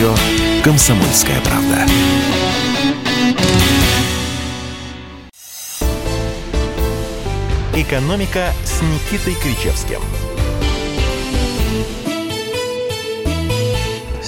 [0.00, 0.14] радио
[0.64, 1.86] «Комсомольская правда».
[7.74, 10.00] «Экономика» с Никитой Кричевским–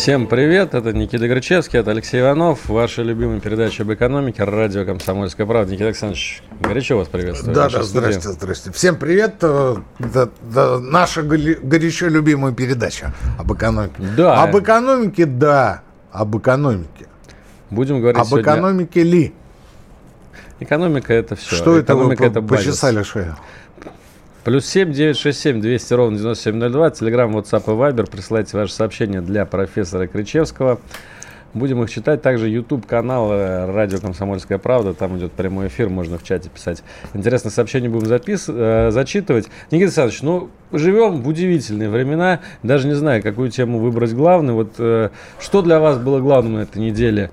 [0.03, 5.47] Всем привет, это Никита Грачевский, это Алексей Иванов, ваша любимая передача об экономике, радио «Комсомольская
[5.47, 5.71] правда».
[5.71, 7.55] Никита Александрович, горячо вас приветствую.
[7.55, 8.73] Да, да, здрасте, здрасте.
[8.73, 13.95] Всем привет, э, да, да, наша горячо любимая передача об экономике.
[14.17, 14.43] Да.
[14.43, 17.07] Об экономике, да, об экономике.
[17.71, 18.43] Будем говорить Об сегодня...
[18.43, 19.35] экономике ли?
[20.59, 21.55] Экономика это все.
[21.55, 23.37] Что Экономика это вы это почесали шею?
[24.45, 26.91] Плюс 7 967 200 ровно 9702.
[26.91, 28.11] Телеграм, WhatsApp и Viber.
[28.11, 30.81] Присылайте ваши сообщения для профессора Кричевского.
[31.55, 32.23] Будем их читать.
[32.23, 34.95] Также YouTube канал э, Радио Комсомольская правда.
[34.95, 36.83] Там идет прямой эфир, можно в чате писать.
[37.15, 38.47] Интересные сообщения будем запис...
[38.49, 39.47] Э, зачитывать.
[39.71, 42.41] Никита Александрович, ну, живем в удивительные времена.
[42.65, 44.55] Даже не знаю, какую тему выбрать главной.
[44.55, 47.31] Вот э, что для вас было главным на этой неделе?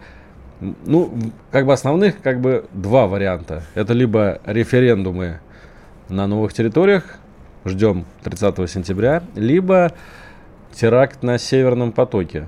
[0.60, 1.12] Ну,
[1.50, 3.64] как бы основных, как бы два варианта.
[3.74, 5.40] Это либо референдумы
[6.10, 7.04] на новых территориях,
[7.66, 9.94] ждем 30 сентября, либо
[10.74, 12.48] теракт на Северном потоке.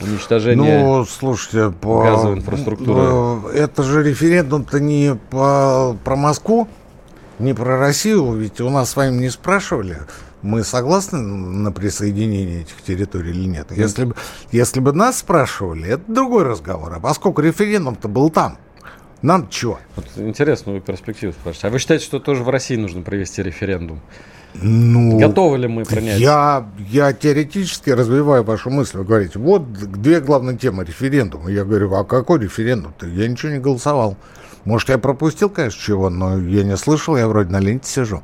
[0.00, 3.48] Уничтожение ну, слушайте, по, газовой инфраструктуры.
[3.52, 6.68] Э, это же референдум-то не по, про Москву,
[7.40, 9.98] не про Россию, ведь у нас с вами не спрашивали,
[10.42, 13.72] мы согласны на присоединение этих территорий или нет.
[13.76, 14.14] Если бы,
[14.52, 16.92] если бы нас спрашивали, это другой разговор.
[16.94, 18.58] А поскольку референдум-то был там,
[19.22, 19.78] нам чего?
[19.96, 21.66] Вот интересную перспективу спрашиваете.
[21.66, 24.00] А вы считаете, что тоже в России нужно провести референдум?
[24.54, 26.20] Ну, Готовы ли мы принять?
[26.20, 28.98] Я, я теоретически развиваю вашу мысль.
[28.98, 31.50] Вы говорите, вот две главные темы референдума.
[31.50, 33.06] Я говорю, а какой референдум-то?
[33.06, 34.16] Я ничего не голосовал.
[34.64, 38.22] Может, я пропустил, конечно, чего, но я не слышал, я вроде на ленте сижу.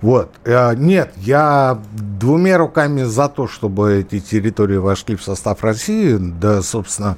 [0.00, 0.32] Вот.
[0.44, 6.16] Э, нет, я двумя руками за то, чтобы эти территории вошли в состав России.
[6.18, 7.16] Да, собственно,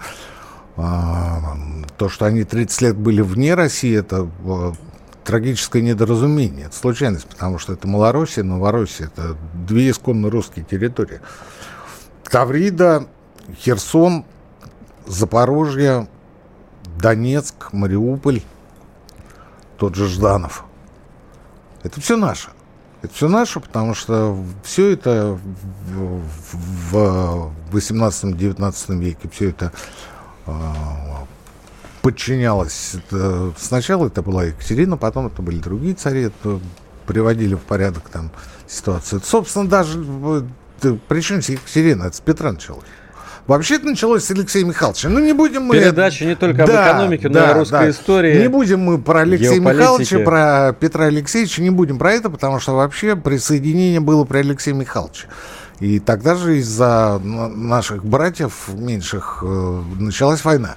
[0.77, 4.29] то, что они 30 лет были вне России, это
[5.25, 11.21] трагическое недоразумение, это случайность, потому что это Малороссия, Новороссия, это две исконно русские территории.
[12.25, 13.07] Таврида,
[13.57, 14.25] Херсон,
[15.07, 16.09] Запорожье,
[16.99, 18.43] Донецк, Мариуполь,
[19.79, 20.65] тот же Жданов.
[21.83, 22.51] Это все наше.
[23.03, 25.39] Это все наше, потому что все это
[25.91, 30.14] в 18-19 веке, все это а,
[32.03, 32.93] подчинялась.
[32.95, 36.61] Это, сначала это была Екатерина, потом это были другие цари, это
[37.07, 38.31] приводили в порядок там
[38.67, 39.21] ситуацию.
[39.21, 39.99] Это, собственно, даже
[41.09, 42.85] причем Екатерина, это с Петра началось.
[43.47, 45.11] Вообще это началось с Алексея Михайловича.
[45.11, 45.79] Ну, не будем мы...
[45.79, 47.91] Передача не только да, об экономике, да, но и о русской да.
[47.91, 48.41] истории.
[48.41, 52.73] Не будем мы про Алексея Михайловича, про Петра Алексеевича, не будем про это, потому что
[52.73, 55.27] вообще присоединение было при Алексее Михайловиче.
[55.81, 60.77] И тогда же из-за наших братьев меньших э, началась война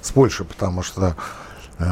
[0.00, 1.16] с Польшей, потому что
[1.78, 1.84] э,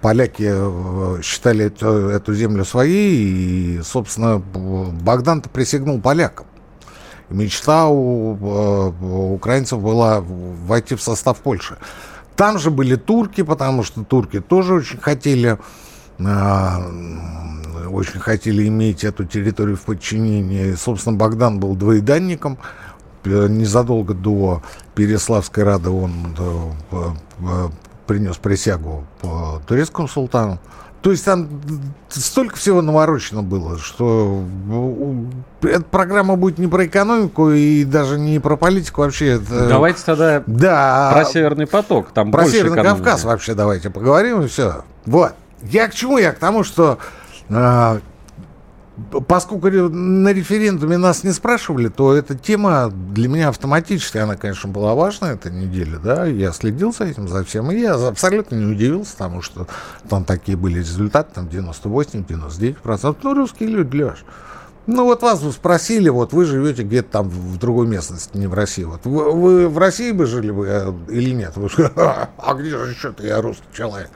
[0.00, 6.46] поляки э, считали эту, эту землю своей, и, собственно, Богдан-то присягнул полякам.
[7.28, 11.78] Мечта у, украинцев была войти в состав Польши.
[12.36, 15.58] Там же были турки, потому что турки тоже очень хотели
[16.18, 20.74] очень хотели иметь эту территорию в подчинении.
[20.74, 22.58] Собственно, Богдан был двоеданником.
[23.24, 24.62] Незадолго до
[24.94, 26.70] Переславской Рады он э,
[27.40, 27.68] э,
[28.06, 30.58] принес присягу по турецкому султану.
[31.00, 31.48] То есть там
[32.08, 34.42] столько всего наворочено было, что
[35.60, 39.32] эта программа будет не про экономику и даже не про политику вообще.
[39.32, 39.68] Это...
[39.68, 42.12] Давайте тогда да, про Северный поток.
[42.12, 43.04] Там про Северный экономики.
[43.04, 44.84] Кавказ вообще давайте поговорим и все.
[45.04, 45.34] Вот.
[45.64, 46.18] Я к чему?
[46.18, 46.98] Я к тому, что
[47.50, 48.00] а,
[49.26, 54.94] поскольку на референдуме нас не спрашивали, то эта тема для меня автоматически, она, конечно, была
[54.94, 59.16] важна эта неделя, да, я следил за этим, за всем, и я абсолютно не удивился
[59.16, 59.66] тому, что
[60.08, 64.24] там такие были результаты, там 98-99%, ну, русские люди, Леш,
[64.86, 68.84] ну, вот вас спросили, вот вы живете где-то там в другой местности, не в России.
[68.84, 71.52] Вот вы, вы в России бы жили бы э, или нет?
[71.56, 74.10] Вы, а где же еще-то я русский человек?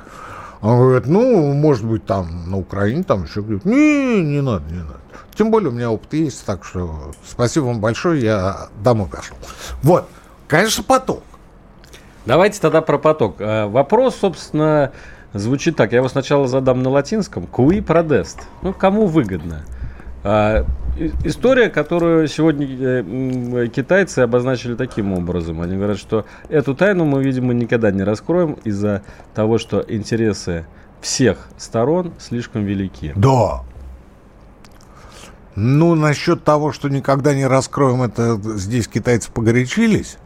[0.60, 3.68] Он говорит, ну, может быть, там на Украине, там еще где-то.
[3.68, 4.98] Не, не надо, не надо.
[5.34, 9.36] Тем более у меня опыт есть, так что спасибо вам большое, я домой пошел.
[9.82, 10.08] Вот,
[10.48, 11.22] конечно, поток.
[12.26, 13.36] Давайте тогда про поток.
[13.38, 14.92] Э, вопрос, собственно,
[15.32, 15.92] звучит так.
[15.92, 17.46] Я его сначала задам на латинском.
[17.46, 18.40] Куи продест.
[18.62, 19.64] Ну, кому выгодно?
[20.24, 20.66] А,
[21.24, 25.60] история, которую сегодня э, китайцы обозначили таким образом.
[25.60, 29.02] Они говорят, что эту тайну мы, видимо, никогда не раскроем из-за
[29.34, 30.66] того, что интересы
[31.00, 33.12] всех сторон слишком велики.
[33.14, 33.62] Да.
[35.54, 40.18] Ну, насчет того, что никогда не раскроем, это здесь китайцы погорячились.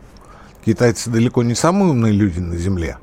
[0.65, 2.99] Китайцы далеко не самые умные люди на Земле.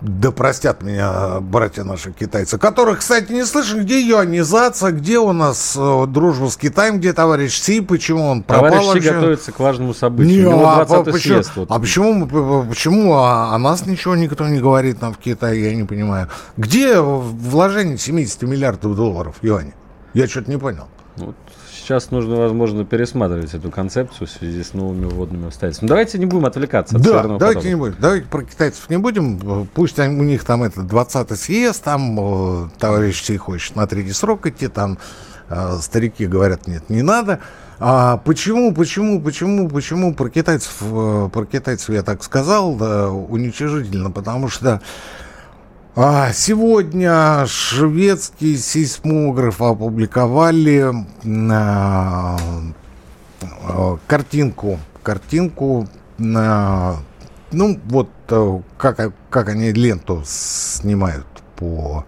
[0.00, 5.74] Да простят меня братья наши китайцы, которых, кстати, не слышно, где юанизация, где у нас
[5.76, 9.12] э, дружба с Китаем, где товарищ Си, почему он пропал Товарищ Си вообще?
[9.12, 10.38] готовится к важному событию.
[10.40, 11.52] Не, У него а, 20-й почему, съезд.
[11.56, 11.70] вот.
[11.70, 15.76] а почему, мы- почему а, о нас ничего никто не говорит нам в Китае, я
[15.76, 16.28] не понимаю.
[16.56, 19.74] Где вложение 70 миллиардов долларов юаней?
[20.14, 20.88] Я что-то не понял.
[21.16, 21.36] Вот
[21.80, 25.88] сейчас нужно, возможно, пересматривать эту концепцию в связи с новыми вводными обстоятельствами.
[25.88, 27.68] Давайте не будем отвлекаться от Да, давайте потока.
[27.68, 27.96] не будем.
[27.98, 29.66] Давайте про китайцев не будем.
[29.74, 34.12] Пусть они- у них там это 20-й съезд, там э, товарищ Си хочет на третий
[34.12, 34.98] срок идти, там
[35.48, 37.40] э, старики говорят, нет, не надо.
[37.82, 44.10] А почему, почему, почему, почему про китайцев, э, про китайцев я так сказал, да, уничижительно,
[44.10, 44.80] потому что
[45.96, 50.92] а, сегодня шведский сейсмограф опубликовали
[51.50, 52.38] а,
[54.06, 55.88] картинку, картинку,
[56.36, 56.96] а,
[57.52, 61.26] ну вот а, как, как они ленту снимают
[61.56, 62.04] по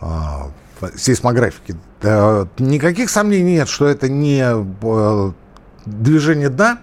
[0.00, 1.76] по сейсмографике.
[2.00, 5.32] Да, никаких сомнений нет, что это не а,
[5.84, 6.78] движение дна,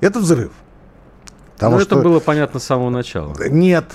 [0.00, 0.52] это взрыв.
[1.54, 3.34] Потому Ну, что это было понятно с самого начала.
[3.48, 3.86] нет,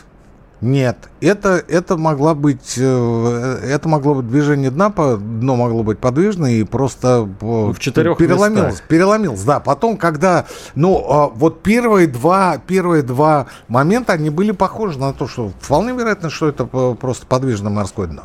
[0.59, 6.51] нет, это, это могло быть, э, это могло быть движение дна, дно могло быть подвижное
[6.51, 8.87] и просто э, В четырех переломилось, местах.
[8.87, 9.59] переломилось, да.
[9.59, 15.27] Потом, когда, ну, а, вот первые два, первые два момента, они были похожи на то,
[15.27, 18.23] что вполне вероятно, что это по- просто подвижное морское дно.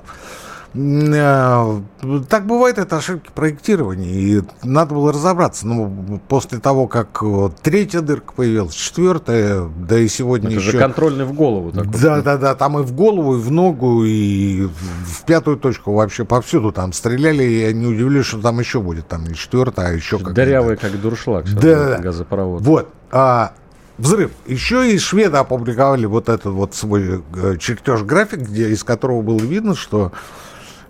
[0.74, 1.80] Э,
[2.28, 5.66] Так бывает, это ошибки проектирования, и надо было разобраться.
[5.66, 10.72] Ну, после того, как э, третья дырка появилась, четвертая, да и сегодня Это еще...
[10.72, 11.90] же контрольный в голову такой.
[12.00, 16.24] Да, да, да, там и в голову, и в ногу, и в пятую точку вообще
[16.24, 17.44] повсюду там стреляли.
[17.44, 20.76] и Я не удивлюсь, что там еще будет, там не четвертая, а еще как Дырявый,
[20.76, 21.44] как дуршлаг.
[21.52, 21.98] Да, да.
[21.98, 22.62] Газопровод.
[22.62, 22.88] Вот.
[23.10, 23.52] а,
[23.98, 24.30] взрыв.
[24.46, 29.38] Еще и шведы опубликовали вот этот вот свой э, чертеж график, где, из которого было
[29.38, 30.12] видно, что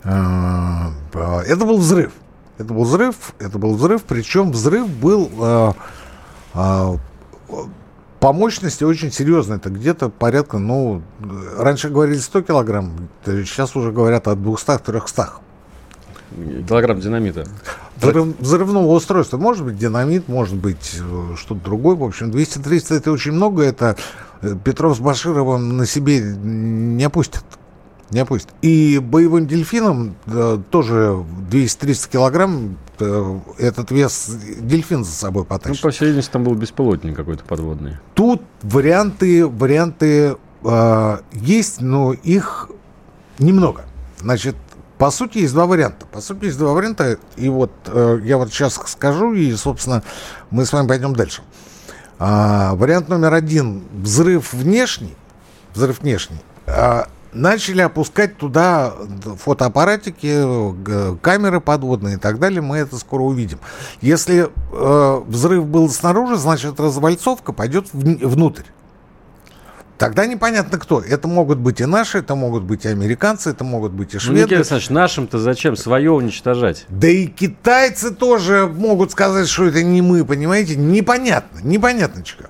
[0.05, 2.13] это был взрыв.
[2.59, 5.73] Это был взрыв, это был взрыв, причем взрыв был э,
[6.55, 6.97] э,
[8.21, 9.57] по мощности очень серьезный.
[9.57, 11.03] Это где-то порядка, ну,
[11.59, 15.31] раньше говорили 100 килограмм, э, сейчас уже говорят о 200-300.
[16.69, 17.47] Килограмм динамита.
[18.01, 19.39] Взрыв- взрывного устройства.
[19.39, 21.01] Может быть динамит, может быть
[21.37, 21.97] что-то другое.
[21.97, 23.63] В общем, 200-300 это очень много.
[23.63, 23.97] Это
[24.65, 27.45] Петров с Башировым на себе не опустят.
[28.13, 28.51] Не опустят.
[28.63, 35.83] И боевым дельфинам э, тоже 200-300 килограмм э, этот вес дельфин за собой Ну, потащит.
[35.83, 37.97] по всей видимости, там был беспилотник какой-то подводный.
[38.15, 42.71] Тут варианты, варианты э, есть, но их
[43.39, 43.87] немного.
[44.21, 44.57] Значит,
[44.99, 46.05] по сути, есть два варианта.
[46.07, 47.19] По сути, есть два варианта.
[47.37, 50.03] И вот э, я вот сейчас скажу, и, собственно,
[50.51, 51.43] мы с вами пойдем дальше.
[52.19, 53.83] А, вариант номер один.
[53.93, 55.17] Взрыв внешний.
[55.75, 56.39] Взрыв внешний.
[56.67, 58.93] А, начали опускать туда
[59.39, 62.61] фотоаппаратики, камеры подводные и так далее.
[62.61, 63.59] Мы это скоро увидим.
[64.01, 68.65] Если э, взрыв был снаружи, значит развальцовка пойдет вни- внутрь.
[69.99, 71.01] Тогда непонятно кто.
[71.01, 74.21] Это могут быть и наши, это могут быть и американцы, это могут быть и Ну,
[74.21, 74.41] шведы.
[74.41, 76.87] Никита Александрович, нашим-то зачем свое уничтожать?
[76.89, 80.75] Да и китайцы тоже могут сказать, что это не мы, понимаете?
[80.75, 82.49] Непонятно, непонятно чего.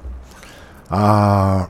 [0.89, 1.69] А,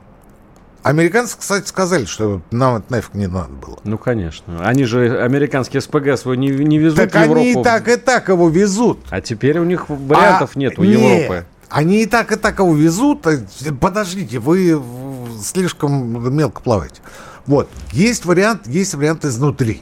[0.83, 3.79] американцы, кстати, сказали, что нам это нафиг не надо было.
[3.83, 4.65] Ну, конечно.
[4.65, 7.39] Они же американский СПГ свой не, не везут Так в Европу.
[7.39, 8.99] они и так, и так его везут.
[9.09, 11.45] А теперь у них вариантов А, нет у не, Европы.
[11.69, 13.25] Они и так, и так его везут.
[13.25, 13.37] А,
[13.79, 14.81] Подождите, вы
[15.41, 17.01] слишком мелко плаваете.
[17.45, 19.81] Вот, есть вариант, есть вариант изнутри.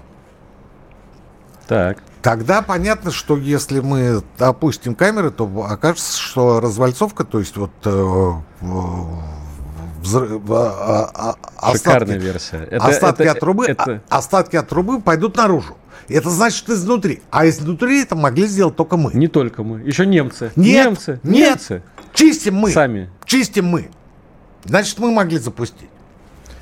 [1.68, 2.00] Так.
[2.22, 8.32] Тогда понятно, что если мы опустим камеры, то окажется, что развальцовка, то есть вот э,
[8.62, 8.66] э,
[10.02, 12.68] взрыв- а, а, Шикарная остатки, версия.
[12.70, 15.78] Это, остатки это- от трубы, это- а- остатки от трубы пойдут наружу.
[16.10, 17.22] Это значит изнутри.
[17.30, 19.14] А изнутри это могли сделать только мы.
[19.14, 19.80] Не только мы.
[19.82, 20.52] Еще немцы.
[20.56, 21.20] Нет, немцы.
[21.24, 21.50] нет.
[21.52, 21.84] Немцы.
[22.14, 22.72] Чистим мы.
[22.72, 23.10] Сами.
[23.26, 23.90] Чистим мы.
[24.66, 25.90] Значит, мы могли запустить.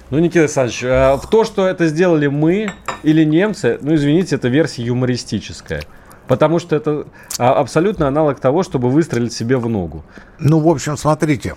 [0.10, 2.72] Ну, Никита Александрович, а в то, что это сделали мы
[3.04, 5.84] или немцы, ну, извините, это версия юмористическая.
[6.28, 7.08] Потому что это
[7.40, 10.04] а, абсолютно аналог того, чтобы выстрелить себе в ногу.
[10.38, 11.56] Ну, в общем, смотрите.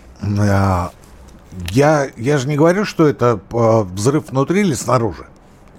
[1.71, 5.27] Я, я же не говорю, что это э, взрыв внутри или снаружи.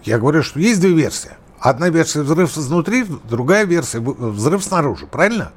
[0.04, 1.32] Я говорю, что есть две версии.
[1.60, 5.08] Одна версия взрыв изнутри, другая версия взрыв снаружи.
[5.08, 5.52] Правильно?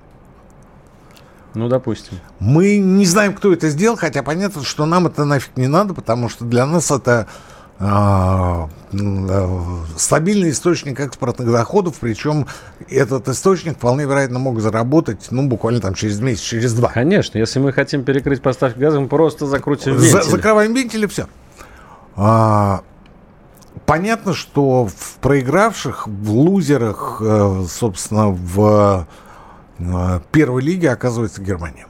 [1.54, 2.18] Ну, допустим.
[2.38, 6.28] Мы не знаем, кто это сделал, хотя понятно, что нам это нафиг не надо, потому
[6.28, 7.28] что для нас это
[9.96, 12.46] стабильный источник экспортных доходов, причем
[12.88, 16.88] этот источник вполне вероятно мог заработать, ну, буквально там через месяц, через два.
[16.88, 20.10] Конечно, если мы хотим перекрыть поставки газа, мы просто закрутим вентили.
[20.10, 21.26] За, закрываем вентили, все.
[22.16, 22.80] А,
[23.84, 29.06] понятно, что в проигравших, в лузерах, э, собственно, в
[29.78, 31.86] э, первой лиге оказывается Германия.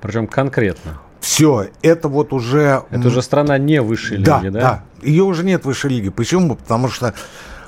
[0.00, 1.00] Причем конкретно.
[1.20, 2.82] Все, это вот уже...
[2.90, 4.60] Это уже страна не высшей да, лиги, да?
[4.60, 6.08] Да, ее уже нет высшей лиги.
[6.08, 6.56] Почему?
[6.56, 7.14] Потому что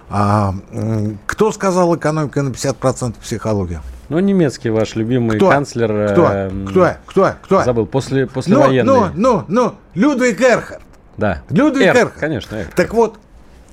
[0.09, 0.55] а,
[1.27, 3.83] кто сказал экономика на 50% психология?
[4.09, 5.49] Ну, немецкий ваш любимый кто?
[5.49, 6.13] канцлер...
[6.13, 6.29] Кто?
[6.31, 6.91] Э, кто?
[7.07, 7.31] Кто?
[7.43, 7.65] Кто?
[7.65, 8.83] Забыл, после, после ну.
[8.85, 10.83] Ну, ну, ну, Людвиг Эрхард.
[11.17, 11.43] Да.
[11.49, 12.21] Людвиг Эрх, Эрхард.
[12.21, 12.75] Конечно, Эрхард.
[12.75, 13.19] Так вот,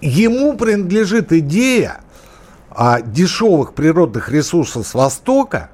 [0.02, 2.02] ему принадлежит идея
[2.70, 5.72] о дешевых природных ресурсов с Востока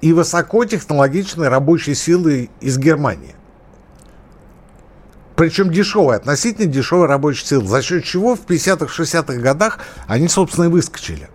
[0.00, 3.34] и высокотехнологичной рабочей силы из Германии.
[5.36, 10.64] Причем дешевая, относительно дешевая рабочая сила, за счет чего в 50-х, 60-х годах они, собственно,
[10.64, 11.28] и выскочили.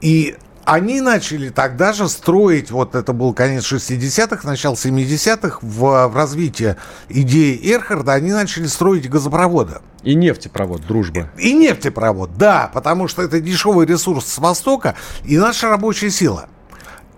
[0.00, 6.16] И они начали тогда же строить, вот это был конец 60-х, начало 70-х, в, в
[6.16, 6.76] развитии
[7.10, 9.80] идеи Эрхарда, они начали строить газопроводы.
[10.02, 11.30] И нефтепровод, дружба.
[11.36, 14.94] И, и нефтепровод, да, потому что это дешевый ресурс с Востока
[15.24, 16.48] и наша рабочая сила.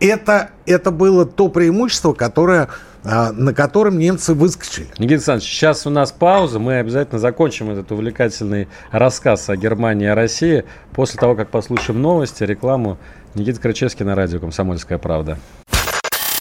[0.01, 2.69] Это, это было то преимущество, которое
[3.09, 4.87] а, на котором немцы выскочили.
[4.99, 6.59] Никита Александрович, сейчас у нас пауза.
[6.59, 12.43] Мы обязательно закончим этот увлекательный рассказ о Германии и России после того, как послушаем новости,
[12.43, 12.99] рекламу.
[13.35, 15.39] Никита Крычевский на радио «Комсомольская правда».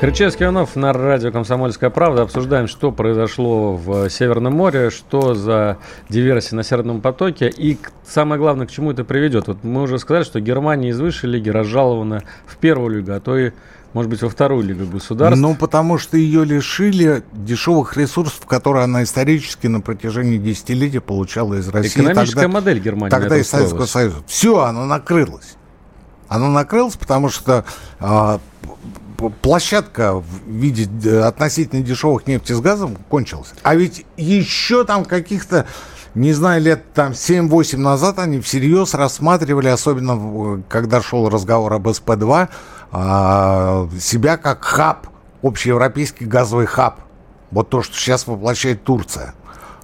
[0.00, 2.22] Кричевский Иванов на радио «Комсомольская правда».
[2.22, 5.76] Обсуждаем, что произошло в Северном море, что за
[6.08, 7.76] диверсии на Северном потоке и
[8.08, 9.48] самое главное, к чему это приведет.
[9.48, 13.36] Вот мы уже сказали, что Германия из высшей лиги разжалована в первую лигу, а то
[13.36, 13.50] и
[13.92, 15.38] может быть, во вторую лигу государств?
[15.38, 21.68] Ну, потому что ее лишили дешевых ресурсов, которые она исторически на протяжении десятилетий получала из
[21.68, 22.00] России.
[22.00, 23.10] Экономическая тогда, модель Германии.
[23.10, 24.16] Тогда из Советского Союза.
[24.26, 25.56] Все, она накрылась.
[26.28, 27.64] Она накрылась, потому что
[27.98, 28.40] а,
[29.28, 33.52] площадка в виде э, относительно дешевых нефти с газом кончилась.
[33.62, 35.66] А ведь еще там каких-то
[36.14, 42.48] не знаю, лет там 7-8 назад они всерьез рассматривали, особенно когда шел разговор об СП-2,
[42.90, 45.06] а, себя как хаб,
[45.42, 47.00] общеевропейский газовый хаб.
[47.50, 49.34] Вот то, что сейчас воплощает Турция.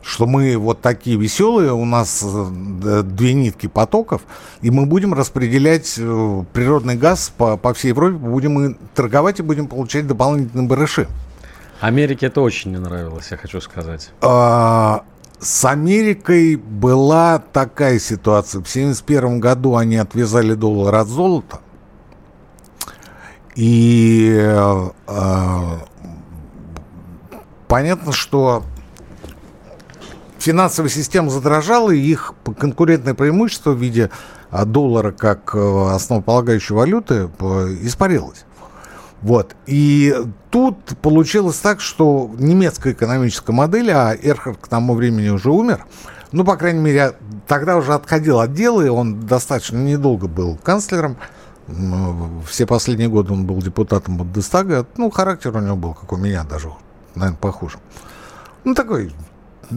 [0.06, 4.22] Что мы вот такие веселые, у нас э, две нитки потоков,
[4.60, 9.42] и мы будем распределять э, природный газ по, по всей Европе, будем и торговать и
[9.42, 11.08] будем получать дополнительные барыши.
[11.80, 14.10] Америке это очень не нравилось, я хочу сказать.
[14.20, 15.02] А,
[15.40, 18.60] с Америкой была такая ситуация.
[18.60, 21.58] В 1971 году они отвязали доллар от золота.
[23.56, 24.88] И э,
[27.66, 28.62] понятно, что
[30.46, 34.10] финансовая система задрожала, и их конкурентное преимущество в виде
[34.52, 37.28] э, доллара как э, основополагающей валюты
[37.82, 38.44] испарилось.
[39.22, 39.56] Вот.
[39.66, 40.14] И
[40.50, 45.84] тут получилось так, что немецкая экономическая модель, а Эрхард к тому времени уже умер,
[46.30, 47.14] ну, по крайней мере,
[47.48, 51.16] тогда уже отходил от дела, и он достаточно недолго был канцлером,
[52.46, 54.86] все последние годы он был депутатом Бундестага.
[54.96, 56.70] Ну, характер у него был, как у меня даже,
[57.16, 57.78] наверное, похуже.
[58.62, 59.12] Ну, такой...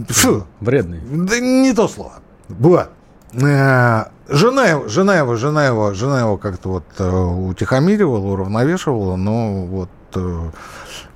[0.10, 0.46] Фу.
[0.60, 1.00] Вредный.
[1.02, 2.14] Да не то слово.
[2.48, 2.90] Вот.
[3.34, 9.66] Э, жена его, жена его, жена его, жена его как-то вот э, утихомиривала, уравновешивала, но
[9.66, 10.50] вот э,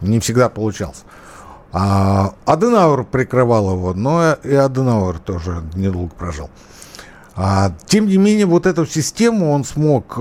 [0.02, 1.04] не всегда получалось.
[1.72, 6.52] А Аденауэр прикрывал его, но и Аденауэр тоже недолго прожил.
[7.36, 10.20] А, тем не менее, вот эту систему он смог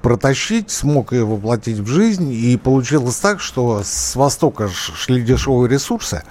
[0.00, 6.22] протащить, смог ее воплотить в жизнь, и получилось так, что с востока шли дешевые ресурсы,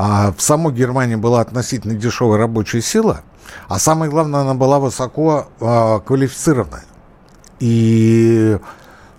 [0.00, 3.22] а в самой Германии была относительно дешевая рабочая сила,
[3.66, 6.84] а самое главное, она была высоко а, квалифицированная.
[7.58, 8.56] И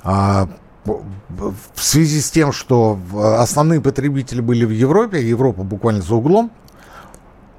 [0.04, 0.48] а,
[0.86, 6.50] в связи с тем, что основные потребители были в Европе, Европа буквально за углом,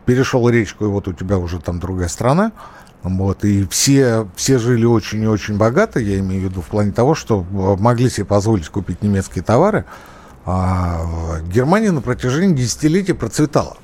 [0.06, 2.52] перешел речку, и вот у тебя уже там другая страна,
[3.02, 6.92] вот, и все, все жили очень и очень богато, я имею в виду в плане
[6.92, 9.84] того, что могли себе позволить купить немецкие товары.
[10.52, 13.76] А Германия на протяжении десятилетий процветала.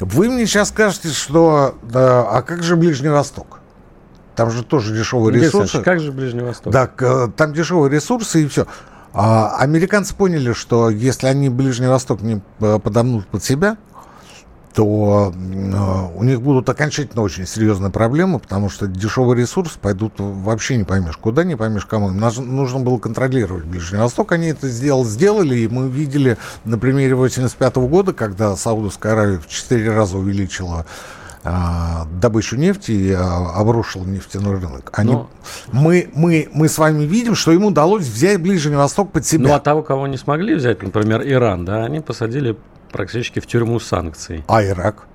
[0.00, 3.58] Вы мне сейчас скажете, что да, а как же Ближний Восток?
[4.38, 5.82] там же тоже дешевые ресурсы.
[5.82, 6.72] Как же Ближний Восток?
[6.72, 8.68] Да, там дешевые ресурсы и все.
[9.12, 13.78] А американцы поняли, что если они Ближний Восток не э, подомнут под себя,
[14.78, 20.76] то э, у них будут окончательно очень серьезные проблемы, потому что дешевые ресурсы пойдут вообще
[20.76, 22.10] не поймешь куда, не поймешь кому.
[22.10, 24.30] Нам нужно было контролировать Ближний Восток.
[24.30, 29.48] Они это сделали, сделали, и мы видели на примере 85 года, когда Саудовская Аравия в
[29.48, 30.86] 4 раза увеличила
[31.42, 34.90] а, добычу нефти и а, обрушил нефтяной рынок.
[34.92, 35.28] Они, Но...
[35.72, 39.48] мы, мы, мы с вами видим, что ему удалось взять Ближний Восток под себя.
[39.48, 42.56] Ну, а того, кого не смогли взять, например, Иран, да, они посадили
[42.92, 44.44] практически в тюрьму санкций.
[44.48, 45.06] А Ирак?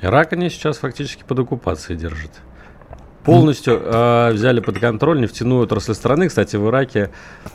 [0.00, 2.30] Ирак они сейчас фактически под оккупацией держат.
[3.24, 6.28] Полностью э, взяли под контроль нефтяную отрасль страны.
[6.28, 7.10] Кстати, в Ираке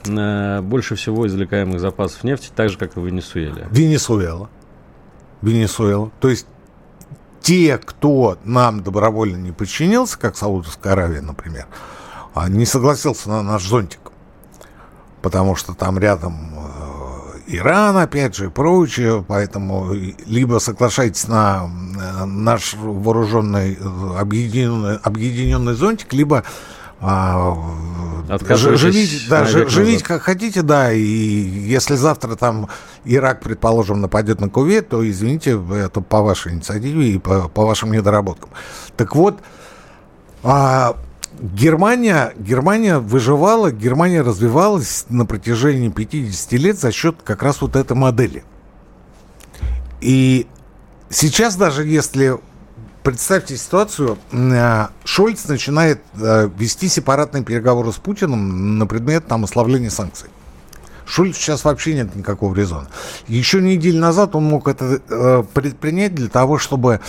[0.08, 3.68] э, больше всего извлекаемых запасов нефти, так же, как и в Венесуэле.
[3.70, 4.50] Венесуэла.
[5.44, 6.12] Венесуэла.
[6.20, 6.48] То есть
[7.42, 11.68] те, кто нам добровольно не подчинился, как Саудовская Аравия, например,
[12.34, 14.12] а, не согласился на наш зонтик,
[15.22, 16.79] потому что там рядом э,
[17.52, 19.92] Иран, опять же, и прочее, поэтому
[20.26, 21.68] либо соглашайтесь на
[22.00, 26.44] э, наш вооруженный э, объединенный, объединенный зонтик, либо
[27.02, 27.56] а,
[28.28, 32.68] живите, да, живите как хотите, да, и если завтра там
[33.04, 37.92] Ирак, предположим, нападет на Кувейт, то, извините, это по вашей инициативе и по, по вашим
[37.92, 38.50] недоработкам.
[38.96, 39.40] Так вот,
[40.44, 40.98] а,
[41.40, 47.96] Германия, Германия выживала, Германия развивалась на протяжении 50 лет за счет как раз вот этой
[47.96, 48.44] модели.
[50.02, 50.48] И
[51.10, 52.38] сейчас даже если
[53.04, 59.90] представьте ситуацию, э, Шольц начинает э, вести сепаратные переговоры с Путиным на предмет там ослабления
[59.90, 60.30] санкций.
[61.06, 62.88] Шульц сейчас вообще нет никакого резона.
[63.28, 67.00] Еще неделю назад он мог это э, предпринять для того, чтобы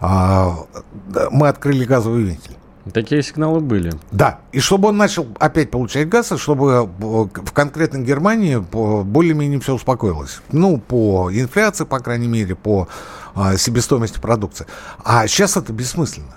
[0.00, 2.56] мы открыли газовый вентиль.
[2.92, 3.92] Такие сигналы были.
[4.10, 10.40] Да, и чтобы он начал опять получать газ, чтобы в конкретной Германии более-менее все успокоилось.
[10.52, 12.88] Ну, по инфляции, по крайней мере, по
[13.34, 14.66] а, себестоимости продукции.
[15.04, 16.34] А сейчас это бессмысленно.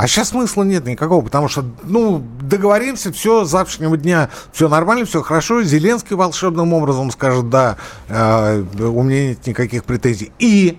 [0.00, 5.04] А сейчас смысла нет никакого, потому что, ну, договоримся, все, с завтрашнего дня все нормально,
[5.04, 5.62] все хорошо.
[5.62, 7.76] Зеленский волшебным образом скажет, да,
[8.08, 10.32] э, у меня нет никаких претензий.
[10.38, 10.78] И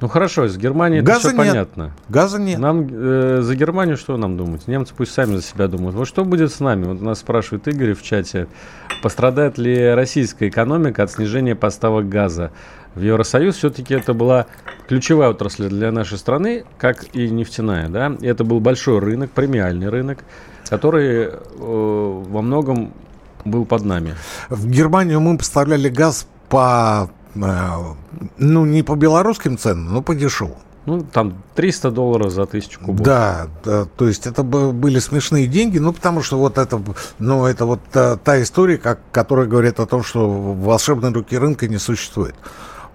[0.00, 1.48] ну хорошо, с Германией Газа это все нет.
[1.48, 1.92] понятно.
[2.08, 2.58] Газа нет.
[2.58, 4.68] Нам э, за Германию что нам думать?
[4.68, 5.96] Немцы пусть сами за себя думают.
[5.96, 6.84] Вот что будет с нами?
[6.84, 8.46] Вот нас спрашивает Игорь в чате.
[9.02, 12.50] Пострадает ли российская экономика от снижения поставок газа?
[12.94, 14.46] В Евросоюз все-таки это была
[14.86, 17.88] ключевая отрасль для нашей страны, как и нефтяная.
[17.88, 18.16] Да?
[18.20, 20.24] И это был большой рынок, премиальный рынок,
[20.68, 22.92] который э, во многом
[23.46, 24.14] был под нами.
[24.50, 27.10] В Германию мы поставляли газ по
[28.38, 30.56] ну, не по белорусским ценам, но по дешевым.
[30.86, 33.04] Ну, там 300 долларов за тысячу кубов.
[33.04, 36.80] Да, да, то есть это были смешные деньги, ну, потому что вот это,
[37.18, 41.66] ну, это вот та, та история, как, которая говорит о том, что волшебной руки рынка
[41.66, 42.36] не существует.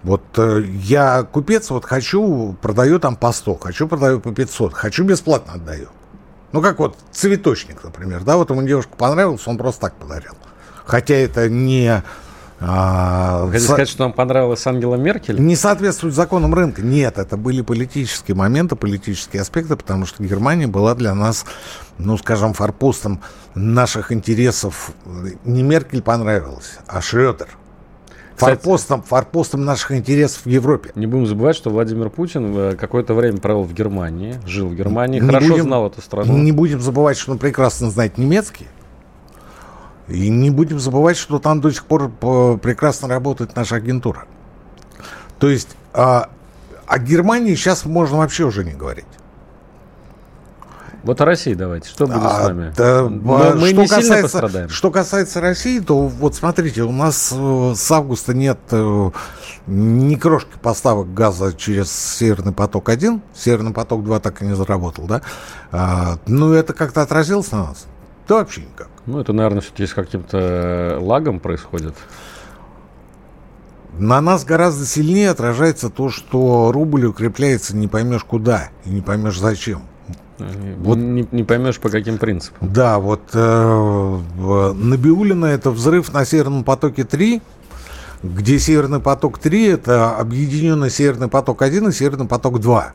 [0.02, 5.04] Вот э, я купец, вот хочу, продаю там по 100, хочу, продаю по 500, хочу,
[5.04, 5.88] бесплатно отдаю.
[6.52, 10.32] Ну, как вот цветочник, например, да, вот ему девушка понравилась, он просто так подарил.
[10.86, 12.02] Хотя это не
[12.64, 13.72] а, Хотите со...
[13.72, 15.40] сказать, что нам понравилась Ангела Меркель?
[15.40, 16.82] Не соответствует законам рынка.
[16.82, 21.44] Нет, это были политические моменты, политические аспекты, потому что Германия была для нас,
[21.98, 23.20] ну, скажем, форпостом
[23.54, 24.92] наших интересов.
[25.44, 27.48] Не Меркель понравилась, а Шредер.
[28.36, 30.90] Форпостом, форпостом наших интересов в Европе.
[30.94, 35.20] Не будем забывать, что Владимир Путин э, какое-то время провел в Германии, жил в Германии,
[35.20, 36.38] не хорошо будем, знал эту страну.
[36.38, 38.66] Не будем забывать, что он прекрасно знает немецкий.
[40.08, 44.26] И не будем забывать, что там до сих пор э, прекрасно работает наша агентура.
[45.38, 46.30] То есть а,
[46.86, 49.06] о Германии сейчас можно вообще уже не говорить.
[51.02, 51.88] Вот о России давайте.
[51.88, 52.72] Что будет а, с нами?
[52.76, 54.68] Да, мы, мы что не касается, сильно пострадаем.
[54.68, 59.10] Что касается России, то вот смотрите, у нас э, с августа нет э,
[59.66, 63.20] ни крошки поставок газа через Северный поток-1.
[63.34, 65.22] Северный поток-2 так и не заработал, да?
[65.72, 67.86] А, ну, это как-то отразилось на нас?
[68.28, 68.88] Да вообще никак.
[69.06, 71.94] Ну, это, наверное, все-таки с каким-то э, лагом происходит.
[73.98, 79.38] На нас гораздо сильнее отражается то, что рубль укрепляется не поймешь куда и не поймешь
[79.38, 79.82] зачем.
[80.38, 82.72] Э, вот, не, не поймешь по каким принципам.
[82.72, 87.42] Да, вот э, Набиулина это взрыв на Северном потоке 3,
[88.22, 92.92] где Северный поток 3 это объединенный Северный поток 1 и Северный поток 2.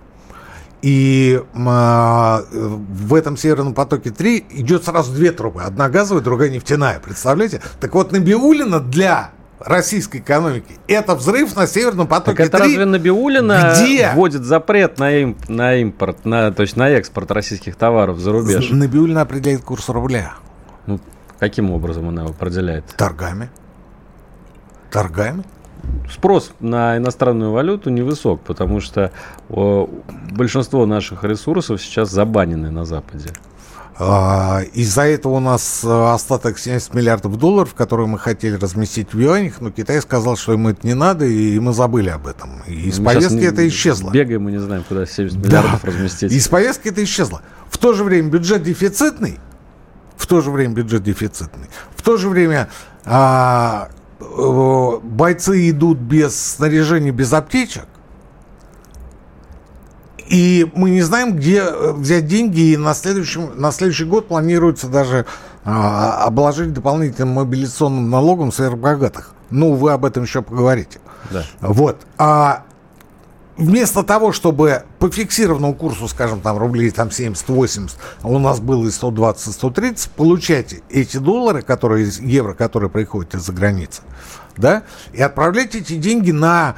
[0.81, 5.63] И а, в этом Северном потоке-3 идет сразу две трубы.
[5.63, 6.99] Одна газовая, другая нефтяная.
[6.99, 7.61] Представляете?
[7.79, 10.77] Так вот, Набиулина для российской экономики.
[10.87, 12.67] Это взрыв на Северном потоке так это 3.
[12.67, 14.11] разве Набиулина Где?
[14.13, 18.69] вводит запрет на, им, на импорт, на, то есть на экспорт российских товаров за рубеж?
[18.69, 20.35] Набиулина определяет курс рубля.
[20.85, 20.99] Ну,
[21.39, 22.85] каким образом она его определяет?
[22.95, 23.49] Торгами.
[24.91, 25.43] Торгами.
[26.11, 29.11] Спрос на иностранную валюту невысок, потому что
[29.49, 29.89] о,
[30.31, 33.29] большинство наших ресурсов сейчас забанены на Западе.
[33.99, 39.19] А, Из-за этого у нас э, остаток 70 миллиардов долларов, которые мы хотели разместить в
[39.19, 42.61] юанях, но Китай сказал, что ему это не надо, и мы забыли об этом.
[42.67, 44.11] И из Мы повестки это исчезло.
[44.11, 45.47] Бегаем, мы не знаем, куда 70 Да.
[45.47, 46.31] миллиардов разместить.
[46.31, 47.41] Из повестки это исчезло.
[47.71, 49.39] В то же время бюджет дефицитный,
[50.15, 52.69] в то же время бюджет дефицитный, в то же время
[53.03, 57.85] а, э, бойцы идут без снаряжения, без аптечек,
[60.29, 64.87] и мы не знаем, где э, взять деньги, и на, следующем, на следующий год планируется
[64.87, 65.25] даже
[65.63, 69.31] а, обложить дополнительным мобилизационным налогом сверхбогатых.
[69.49, 70.99] Ну, вы об этом еще поговорите.
[71.31, 71.45] Да.
[71.61, 72.01] Вот.
[72.17, 72.63] А
[73.55, 78.85] вместо того, чтобы по фиксированному курсу, скажем, там рублей там 70-80, а у нас было
[78.85, 84.01] и 120-130, получать эти доллары, которые, евро, которые приходят из-за границы,
[84.57, 86.75] да, и отправлять эти деньги на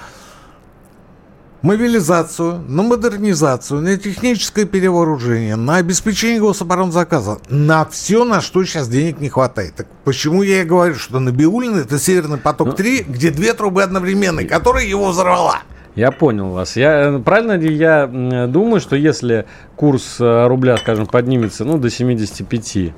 [1.62, 9.20] мобилизацию, на модернизацию, на техническое перевооружение, на обеспечение гособоронзаказа, на все, на что сейчас денег
[9.20, 9.76] не хватает.
[9.76, 14.86] Так почему я и говорю, что Набиулин это Северный поток-3, где две трубы одновременно, которая
[14.86, 15.60] его взорвала.
[15.96, 16.78] Я понял вас.
[16.78, 18.08] Я, правильно ли я
[18.48, 22.94] думаю, что если курс э, рубля, скажем, поднимется ну, до 75,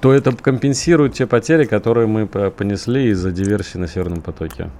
[0.00, 4.70] то это компенсирует те потери, которые мы по- понесли из-за диверсии на Северном потоке?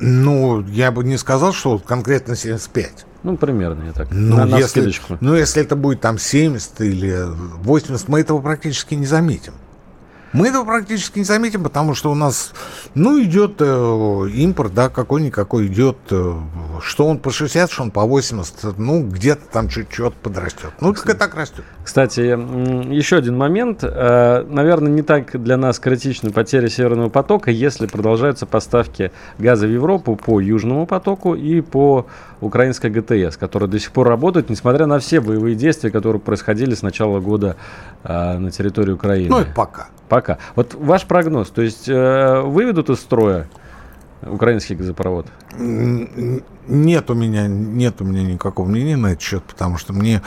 [0.00, 3.06] Ну, я бы не сказал, что конкретно 75.
[3.22, 4.08] Ну, примерно, я так.
[4.10, 5.16] Ну, на, на если, скидочку.
[5.20, 7.16] ну, если это будет там 70 или
[7.62, 9.54] 80, мы этого практически не заметим.
[10.32, 12.52] Мы этого практически не заметим, потому что у нас,
[12.94, 15.96] ну, идет э, импорт, да, какой-никакой идет.
[16.10, 16.34] э,
[16.82, 20.70] что он по 60, что он по 80, ну, где-то там чуть-чуть подрастет.
[20.80, 21.64] Ну, так и так растет.
[21.82, 23.80] Кстати, еще один момент.
[23.82, 29.70] Э, Наверное, не так для нас критичны потери Северного потока, если продолжаются поставки газа в
[29.70, 32.06] Европу по Южному потоку и по
[32.40, 36.82] украинской ГТС, которая до сих пор работает, несмотря на все боевые действия, которые происходили с
[36.82, 37.56] начала года
[38.04, 39.28] э, на территории Украины.
[39.30, 39.88] Ну, это пока.
[40.08, 40.38] Пока.
[40.56, 43.48] Вот ваш прогноз, то есть э, выведут из строя
[44.22, 45.26] украинский газопровод?
[45.56, 50.22] Нет у меня, нет у меня никакого мнения на этот счет, потому что мне,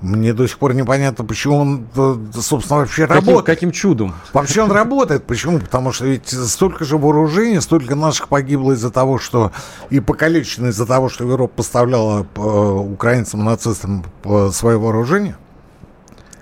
[0.00, 3.46] мне до сих пор непонятно, почему он, э, собственно, вообще Каким, работает.
[3.46, 4.14] каким чудом?
[4.32, 5.24] Вообще он работает.
[5.24, 5.60] Почему?
[5.60, 9.52] Потому что ведь столько же вооружений, столько наших погибло из-за того, что
[9.90, 15.36] и покалечено из-за того, что Европа поставляла э, украинцам, нацистам э, свое вооружение.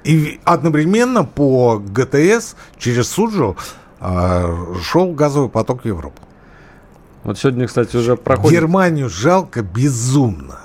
[0.04, 3.56] И одновременно по ГТС через Суджу
[4.00, 6.20] э, шел газовый поток в Европу.
[7.24, 8.60] Вот сегодня, кстати, уже проходит...
[8.60, 10.58] Германию жалко безумно.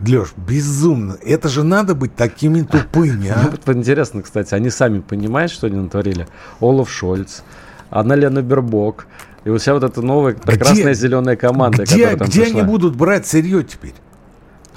[0.00, 1.16] Леш, безумно.
[1.24, 3.50] Это же надо быть такими тупыми, а?
[3.66, 6.28] вот интересно, кстати, они сами понимают, что они натворили?
[6.60, 7.42] Олаф Шольц,
[7.90, 9.06] Анна-Лена Бербок,
[9.44, 12.60] и вот вся вот эта новая прекрасная зеленая команда, Где, которая там где пришла.
[12.60, 13.94] они будут брать сырье теперь?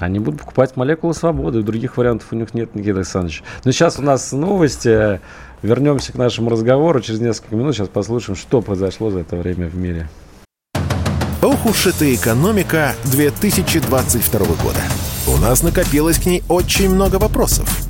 [0.00, 3.42] Они будут покупать молекулы свободы, других вариантов у них нет, Никита Александрович.
[3.64, 5.20] Но сейчас у нас новости,
[5.62, 9.76] вернемся к нашему разговору через несколько минут, сейчас послушаем, что произошло за это время в
[9.76, 10.08] мире.
[11.42, 14.80] Ох уж эта экономика 2022 года.
[15.26, 17.89] У нас накопилось к ней очень много вопросов.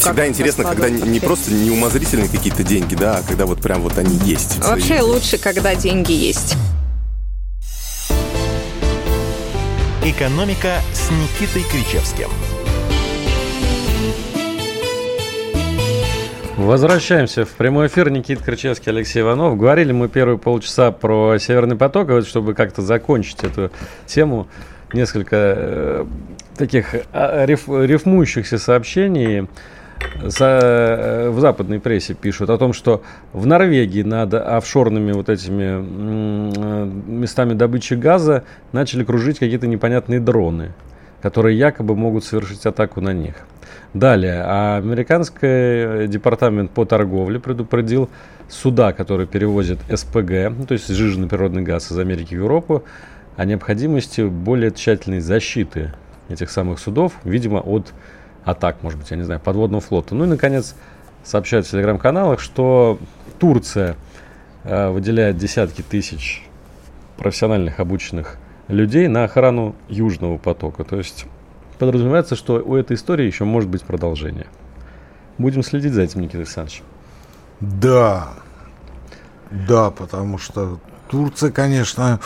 [0.00, 3.98] Всегда интересно, когда не не просто неумозрительные какие-то деньги, да, а когда вот прям вот
[3.98, 4.58] они есть.
[4.64, 6.56] Вообще лучше, когда деньги есть.
[10.02, 12.30] «Экономика» с Никитой Кричевским.
[16.56, 18.10] Возвращаемся в прямой эфир.
[18.10, 19.58] Никита Крычевский, Алексей Иванов.
[19.58, 23.70] Говорили мы первые полчаса про Северный поток, и вот чтобы как-то закончить эту
[24.06, 24.48] тему,
[24.92, 26.06] несколько э,
[26.56, 29.48] таких а, риф- рифмующихся сообщений
[30.22, 35.64] за- э, в западной прессе пишут о том, что в Норвегии над офшорными вот этими
[35.64, 40.72] э, местами добычи газа начали кружить какие-то непонятные дроны,
[41.22, 43.34] которые якобы могут совершить атаку на них.
[43.92, 48.08] Далее, а американский департамент по торговле предупредил
[48.48, 52.84] суда, которые перевозят СПГ, ну, то есть сжиженный природный газ из Америки в Европу,
[53.36, 55.92] о необходимости более тщательной защиты
[56.28, 57.92] этих самых судов, видимо, от
[58.44, 60.14] атак, может быть, я не знаю, подводного флота.
[60.14, 60.74] Ну и, наконец,
[61.24, 62.98] сообщают в телеграм-каналах, что
[63.38, 63.96] Турция
[64.64, 66.46] э, выделяет десятки тысяч
[67.16, 68.36] профессиональных обученных
[68.68, 70.84] людей на охрану Южного потока.
[70.84, 71.26] То есть
[71.78, 74.46] подразумевается, что у этой истории еще может быть продолжение.
[75.38, 76.82] Будем следить за этим, Никита Александрович.
[77.60, 78.28] Да,
[79.50, 82.20] да, потому что Турция, конечно,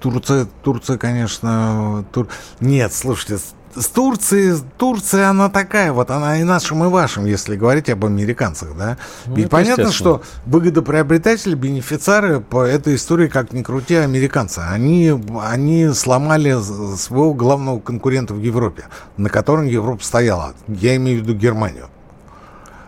[0.00, 2.28] Турция, Турция, конечно, Тур...
[2.60, 3.38] нет, слушайте,
[3.74, 8.76] с Турцией, Турция, она такая, вот она и нашим, и вашим, если говорить об американцах,
[8.76, 8.96] да.
[9.26, 14.60] Ну, Ведь понятно, что выгодоприобретатели, бенефициары по этой истории, как ни крути, американцы.
[14.60, 16.56] Они, они сломали
[16.96, 18.84] своего главного конкурента в Европе,
[19.16, 20.54] на котором Европа стояла.
[20.66, 21.88] Я имею в виду Германию.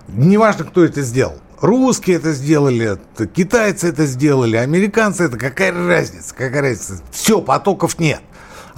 [0.09, 1.39] Неважно, кто это сделал.
[1.61, 2.99] Русские это сделали,
[3.35, 7.03] китайцы это сделали, американцы это какая разница, какая разница.
[7.11, 8.23] Все, потоков нет.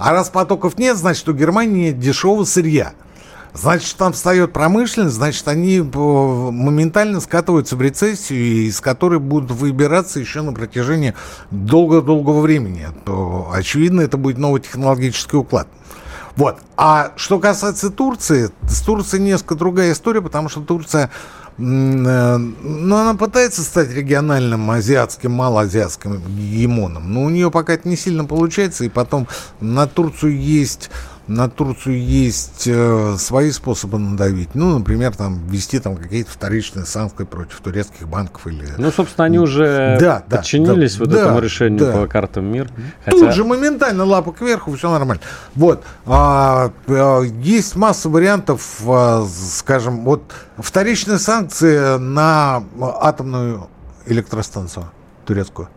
[0.03, 2.91] А раз потоков нет, значит, у Германии нет дешевого сырья.
[3.53, 10.19] Значит, там встает промышленность, значит, они э, моментально скатываются в рецессию, из которой будут выбираться
[10.19, 11.13] еще на протяжении
[11.51, 12.87] долго-долгого времени.
[13.05, 15.69] То, очевидно, это будет новый технологический уклад.
[16.35, 16.57] Вот.
[16.75, 21.11] А что касается Турции, с Турцией несколько другая история, потому что Турция
[21.57, 27.95] Э, ну, она пытается стать региональным азиатским, малоазиатским гегемоном, но у нее пока это не
[27.95, 29.27] сильно получается, и потом
[29.59, 30.89] на Турцию есть
[31.27, 34.55] на Турцию есть э, свои способы надавить.
[34.55, 38.67] Ну, например, там ввести там какие-то вторичные санкции против турецких банков или.
[38.77, 41.91] Ну, собственно, они уже да, подчинились да, вот да, этому решению да.
[41.93, 42.69] по картам мир.
[43.05, 43.17] Хотя...
[43.17, 45.21] Тут же моментально лапа кверху, все нормально.
[45.55, 50.23] Вот а, а, есть масса вариантов, а, скажем, вот
[50.57, 53.69] вторичные санкции на атомную
[54.05, 54.91] электростанцию
[55.25, 55.69] турецкую.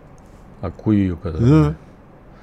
[0.60, 1.38] А кую, когда?
[1.38, 1.74] Да.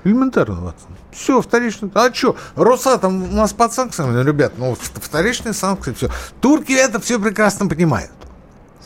[0.03, 0.91] Элементарно, Ватсон.
[1.11, 1.91] Все, вторичные.
[1.93, 6.09] А что, Росатом у нас под санкциями, ребят, ну, вторичные санкции, все.
[6.41, 8.11] Турки это все прекрасно понимают.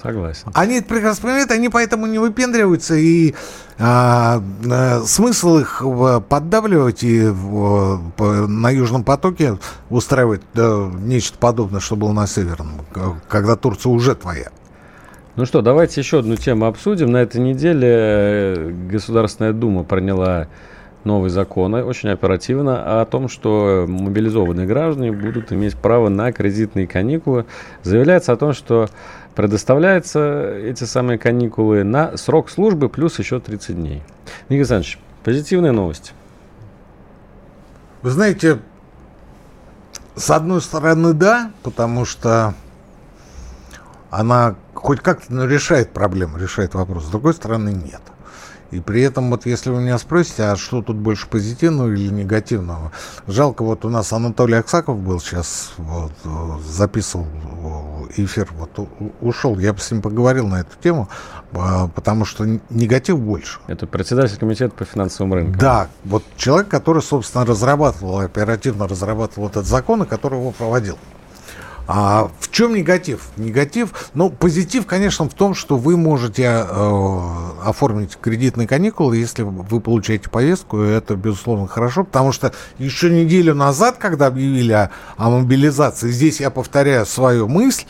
[0.02, 0.52] Согласен.
[0.54, 3.34] Они это прекрасно понимают, они поэтому не выпендриваются, и
[3.80, 5.82] а, а, смысл их
[6.30, 8.00] поддавливать и а,
[8.48, 9.58] на Южном потоке
[9.90, 12.82] устраивать да, нечто подобное, что было на Северном,
[13.28, 14.52] когда Турция уже твоя.
[15.36, 17.12] Ну что, давайте еще одну тему обсудим.
[17.12, 20.48] На этой неделе э, Государственная Дума приняла
[21.04, 27.46] новый закон, очень оперативно, о том, что мобилизованные граждане будут иметь право на кредитные каникулы.
[27.84, 28.90] Заявляется о том, что
[29.36, 34.04] предоставляются эти самые каникулы на срок службы плюс еще 30 дней.
[34.50, 36.12] Николай Александрович, позитивные новости.
[38.02, 38.60] Вы знаете,
[40.16, 42.56] с одной стороны, да, потому что
[44.10, 47.06] она хоть как-то решает проблему, решает вопрос.
[47.06, 48.02] С другой стороны, нет.
[48.72, 52.92] И при этом, вот если вы меня спросите, а что тут больше позитивного или негативного?
[53.28, 56.12] Жалко, вот у нас Анатолий Аксаков был сейчас, вот,
[56.66, 57.28] записывал
[58.16, 58.90] эфир, вот
[59.22, 59.58] ушел.
[59.60, 61.10] Я бы с ним поговорил на эту тему,
[61.54, 63.60] а, потому что негатив больше.
[63.68, 65.60] Это председатель комитета по финансовым рынкам.
[65.60, 70.98] Да, вот человек, который, собственно, разрабатывал, оперативно разрабатывал этот закон, и который его проводил.
[71.88, 73.30] А в чем негатив?
[73.38, 77.30] Негатив, ну, позитив, конечно, в том, что вы можете э,
[77.64, 83.56] оформить кредитные каникулы, если вы получаете повестку, и это, безусловно, хорошо, потому что еще неделю
[83.56, 87.86] назад, когда объявили о, о мобилизации, здесь я повторяю свою мысль,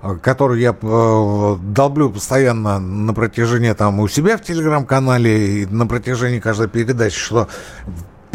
[0.00, 5.86] э, которую я э, долблю постоянно на протяжении там у себя в телеграм-канале и на
[5.86, 7.48] протяжении каждой передачи, что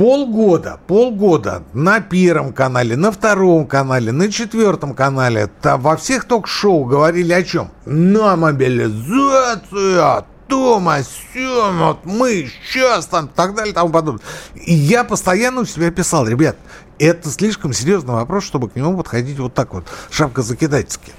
[0.01, 6.85] полгода, полгода на Первом канале, на Втором канале, на Четвертом канале, там во всех ток-шоу
[6.85, 7.69] говорили о чем?
[7.85, 14.23] На мобилизация, Тома, все, вот мы сейчас там, так далее, тому подобное.
[14.55, 16.55] И я постоянно у себя писал, ребят,
[16.97, 21.11] это слишком серьезный вопрос, чтобы к нему подходить вот так вот, шапка закидательски.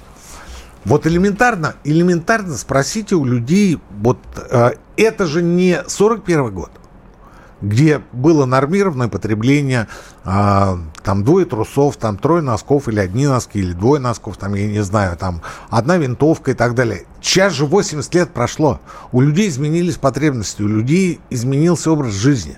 [0.83, 6.69] Вот элементарно, элементарно спросите у людей, вот э, это же не 41 год
[7.63, 9.87] где было нормированное потребление,
[10.25, 14.67] а, там двое трусов, там трое носков или одни носки, или двое носков, там, я
[14.67, 17.05] не знаю, там одна винтовка и так далее.
[17.21, 18.81] Сейчас же 80 лет прошло.
[19.13, 22.57] У людей изменились потребности, у людей изменился образ жизни.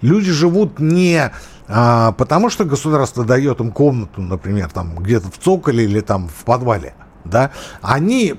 [0.00, 1.30] Люди живут не
[1.68, 6.44] а, потому, что государство дает им комнату, например, там где-то в цоколе или там в
[6.44, 7.50] подвале, да,
[7.82, 8.36] они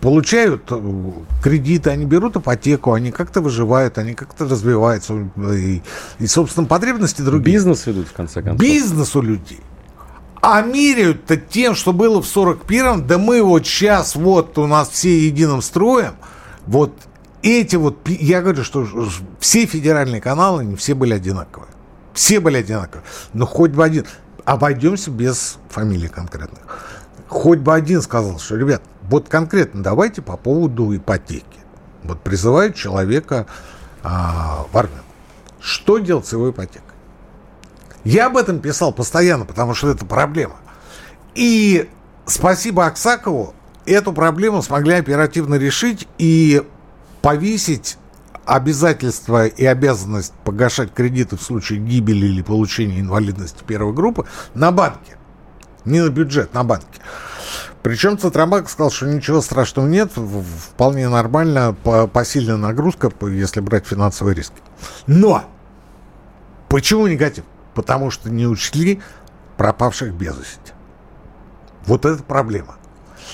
[0.00, 5.14] получают э, кредиты, они берут ипотеку, они как-то выживают, они как-то развиваются.
[5.54, 5.82] И,
[6.18, 7.56] и собственно, потребности другие.
[7.56, 8.60] Бизнес ведут, в конце концов.
[8.60, 9.60] Бизнес у людей.
[10.42, 15.26] А меряют-то тем, что было в 41-м, да мы вот сейчас, вот у нас все
[15.26, 16.14] единым строем,
[16.66, 16.94] вот
[17.42, 18.86] эти вот, я говорю, что
[19.38, 21.68] все федеральные каналы, не все были одинаковые.
[22.14, 23.04] Все были одинаковые.
[23.34, 24.06] Но хоть бы один.
[24.44, 26.60] Обойдемся без фамилий конкретных.
[27.28, 31.44] Хоть бы один сказал, что, ребят, вот конкретно давайте по поводу ипотеки.
[32.04, 33.46] Вот призывают человека
[34.02, 35.02] а, в армию.
[35.60, 36.82] Что делать с его ипотекой?
[38.04, 40.56] Я об этом писал постоянно, потому что это проблема.
[41.34, 41.90] И
[42.24, 46.62] спасибо Аксакову, эту проблему смогли оперативно решить и
[47.20, 47.98] повесить
[48.46, 55.16] обязательство и обязанность погашать кредиты в случае гибели или получения инвалидности первой группы на банке.
[55.84, 56.86] Не на бюджет, на банке.
[57.82, 61.74] Причем Центробанк сказал, что ничего страшного нет, вполне нормально,
[62.12, 64.56] посильная нагрузка, если брать финансовые риски.
[65.06, 65.44] Но!
[66.68, 67.44] Почему негатив?
[67.74, 69.00] Потому что не учли
[69.56, 70.72] пропавших без вести.
[71.86, 72.76] Вот это проблема.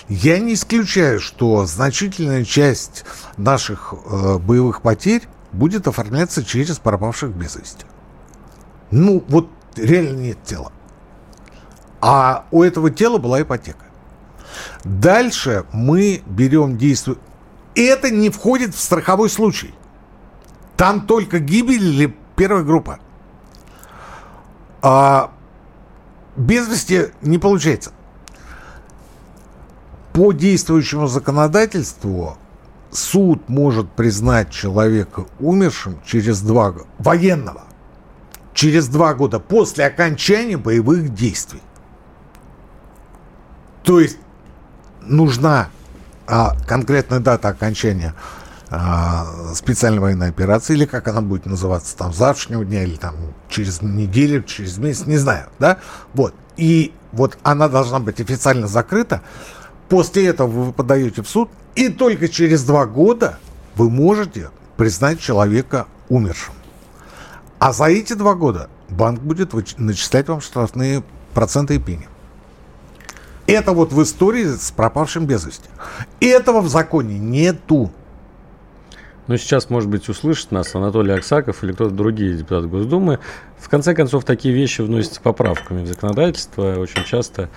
[0.09, 3.05] Я не исключаю, что значительная часть
[3.37, 7.85] наших э, боевых потерь будет оформляться через пропавших без вести.
[8.91, 10.73] Ну, вот реально нет тела.
[12.01, 13.86] А у этого тела была ипотека.
[14.85, 17.17] Дальше мы берем действие.
[17.75, 19.75] Это не входит в страховой случай.
[20.77, 22.99] Там только гибель или первая группа.
[24.83, 25.33] А
[26.37, 27.93] без вести не получается.
[30.13, 32.39] По действующему законодательству
[32.91, 37.65] суд может признать человека умершим через два года, военного,
[38.55, 41.63] через два года после окончания боевых действий.
[43.83, 44.19] То есть
[45.07, 45.69] нужна
[46.27, 48.15] а, конкретная дата окончания
[48.69, 53.15] а, специальной военной операции, или как она будет называться, там, завтрашнего дня, или там
[53.49, 55.79] через неделю, через месяц, не знаю, да,
[56.15, 56.35] вот.
[56.57, 59.23] И вот она должна быть официально закрыта.
[59.89, 63.39] После этого вы подаете в суд, и только через два года
[63.77, 66.55] вы можете признать человека умершим.
[67.59, 72.09] А за эти два года банк будет начислять вам штрафные проценты и пени.
[73.47, 75.69] Это вот в истории с пропавшим без вести.
[76.21, 77.91] Этого в законе нету.
[79.27, 83.19] Ну, сейчас, может быть, услышит нас Анатолий Аксаков или кто-то другие депутаты Госдумы.
[83.59, 87.49] В конце концов, такие вещи вносятся поправками в законодательство очень часто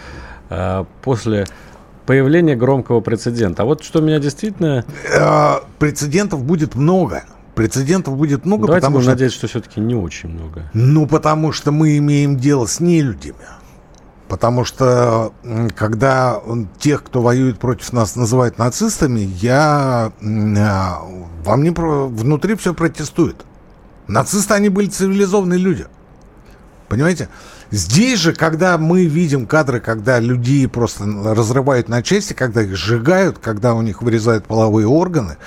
[0.50, 1.46] э, после
[2.08, 3.64] появления громкого прецедента.
[3.64, 4.84] А вот что меня действительно...
[5.14, 7.24] Э, прецедентов будет много.
[7.54, 9.12] Прецедентов будет много, Давайте потому что...
[9.12, 10.72] надеяться, что все-таки не очень много.
[10.74, 13.36] Ну, потому что мы имеем дело с нелюдями.
[14.30, 15.34] Потому что
[15.76, 16.40] когда
[16.78, 21.02] тех, кто воюет против нас, называют нацистами, я а,
[21.44, 23.44] во мне внутри все протестует.
[24.08, 25.88] Нацисты, они были цивилизованные люди.
[26.90, 27.28] Понимаете?
[27.72, 33.40] Здесь же, когда мы видим кадры, когда людей просто разрывают на части, когда их сжигают,
[33.40, 35.38] когда у них вырезают половые органы,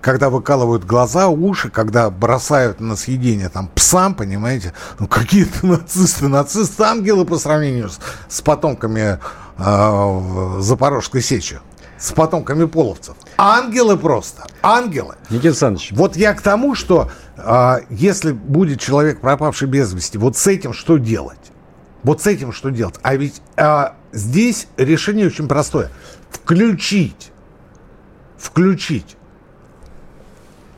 [0.00, 4.72] когда выкалывают глаза, уши, когда бросают на съедение там псам, понимаете?
[4.98, 9.18] Ну, какие-то нацисты, нацисты, ангелы по сравнению с, с потомками
[9.58, 11.60] э, Запорожской сечи,
[11.98, 13.16] с потомками половцев.
[13.36, 15.16] Ангелы просто, ангелы.
[15.30, 15.92] Никита Александрович.
[15.92, 20.72] Вот я к тому, что э, если будет человек, пропавший без вести, вот с этим
[20.72, 21.38] что делать?
[22.04, 22.94] Вот с этим что делать?
[23.02, 25.90] А ведь э, здесь решение очень простое.
[26.30, 27.32] Включить,
[28.38, 29.17] включить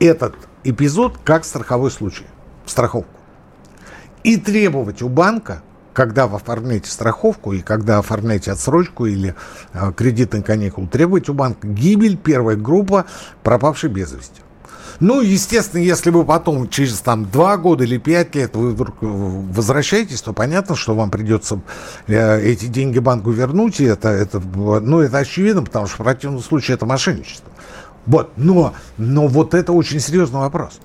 [0.01, 2.25] этот эпизод как страховой случай,
[2.65, 3.19] страховку.
[4.23, 5.61] И требовать у банка,
[5.93, 9.35] когда вы оформляете страховку и когда оформляете отсрочку или
[9.73, 13.05] э, кредитный каникул, требовать у банка гибель первой группы
[13.43, 14.41] пропавшей без вести.
[14.99, 19.05] Ну, естественно, если вы потом через там два года или пять лет вы вдруг э,
[19.05, 21.61] возвращаетесь, то понятно, что вам придется
[22.07, 26.41] э, эти деньги банку вернуть, и это, это, ну, это очевидно, потому что в противном
[26.41, 27.50] случае это мошенничество.
[28.05, 30.79] Вот, но, но вот это очень серьезный вопрос.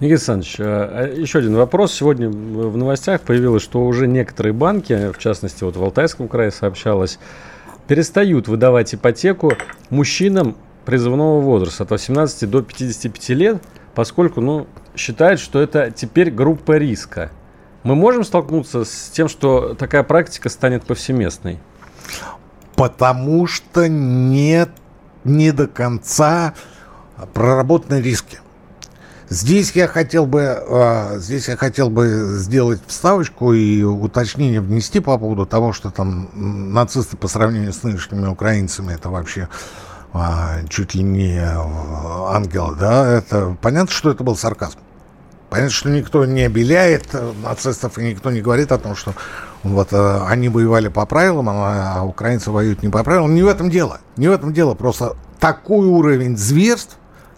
[0.00, 1.92] Никита Александрович, а, а еще один вопрос.
[1.92, 7.18] Сегодня в новостях появилось, что уже некоторые банки, в частности, вот в Алтайском крае сообщалось,
[7.88, 9.52] перестают выдавать ипотеку
[9.90, 13.62] мужчинам призывного возраста от 18 до 55 лет,
[13.94, 17.30] поскольку ну, считают, что это теперь группа риска.
[17.82, 21.58] Мы можем столкнуться с тем, что такая практика станет повсеместной?
[22.76, 24.70] Потому что нет
[25.28, 26.54] не до конца
[27.34, 28.40] проработаны риски.
[29.30, 35.18] Здесь я хотел бы, а, здесь я хотел бы сделать вставочку и уточнение внести по
[35.18, 36.30] поводу того, что там
[36.72, 39.48] нацисты по сравнению с нынешними украинцами это вообще
[40.14, 44.78] а, чуть ли не ангелы, да, это понятно, что это был сарказм.
[45.50, 47.08] Понятно, что никто не обеляет
[47.42, 49.14] нацистов и никто не говорит о том, что
[49.62, 53.34] вот э, они воевали по правилам, а, а украинцы воюют не по правилам.
[53.34, 54.00] Не в этом дело.
[54.16, 54.74] Не в этом дело.
[54.74, 56.96] Просто такой уровень зверств,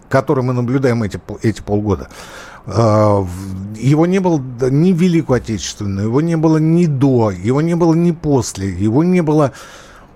[0.09, 2.09] который мы наблюдаем эти, эти полгода,
[2.65, 3.25] э,
[3.75, 7.93] его не было ни в Великую Отечественную, его не было ни до, его не было
[7.93, 9.53] ни после, его не было,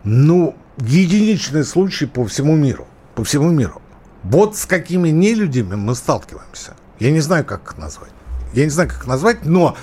[0.03, 2.87] ну, единичный случай по всему миру.
[3.15, 3.81] По всему миру.
[4.23, 6.73] Вот с какими нелюдями мы сталкиваемся.
[6.99, 8.11] Я не знаю, как их назвать.
[8.53, 9.75] Я не знаю, как их назвать, но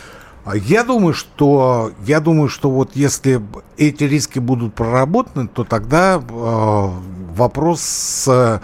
[0.54, 3.40] я думаю, что я думаю, что вот если
[3.76, 6.88] эти риски будут проработаны, то тогда э,
[7.34, 8.60] вопрос с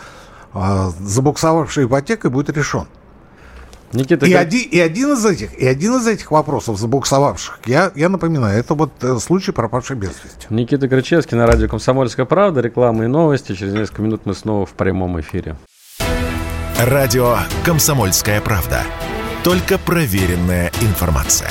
[0.54, 2.86] э, забуксовавшей ипотекой будет решен.
[3.92, 4.42] Никита, и, как...
[4.42, 8.74] один, и, один из этих, и один из этих вопросов забуксовавших, я, я напоминаю, это
[8.74, 10.46] вот э, случай пропавший без вести.
[10.50, 13.54] Никита Крычевский на радио «Комсомольская правда», реклама и новости.
[13.54, 15.56] Через несколько минут мы снова в прямом эфире.
[16.78, 18.82] Радио «Комсомольская правда».
[19.48, 21.48] Только проверенная информация.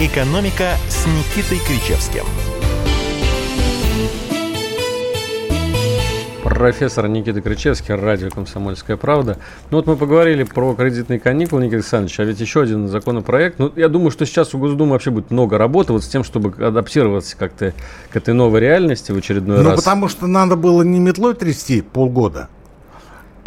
[0.00, 2.24] «Экономика» с Никитой Кричевским–
[6.58, 9.38] профессор Никита Кричевский, радио «Комсомольская правда».
[9.70, 13.60] Ну вот мы поговорили про кредитные каникулы, Никита Александрович, а ведь еще один законопроект.
[13.60, 16.52] Ну, я думаю, что сейчас у Госдумы вообще будет много работы вот с тем, чтобы
[16.64, 17.74] адаптироваться как-то
[18.10, 19.72] к этой новой реальности в очередной ну, раз.
[19.72, 22.48] Ну, потому что надо было не метлой трясти полгода,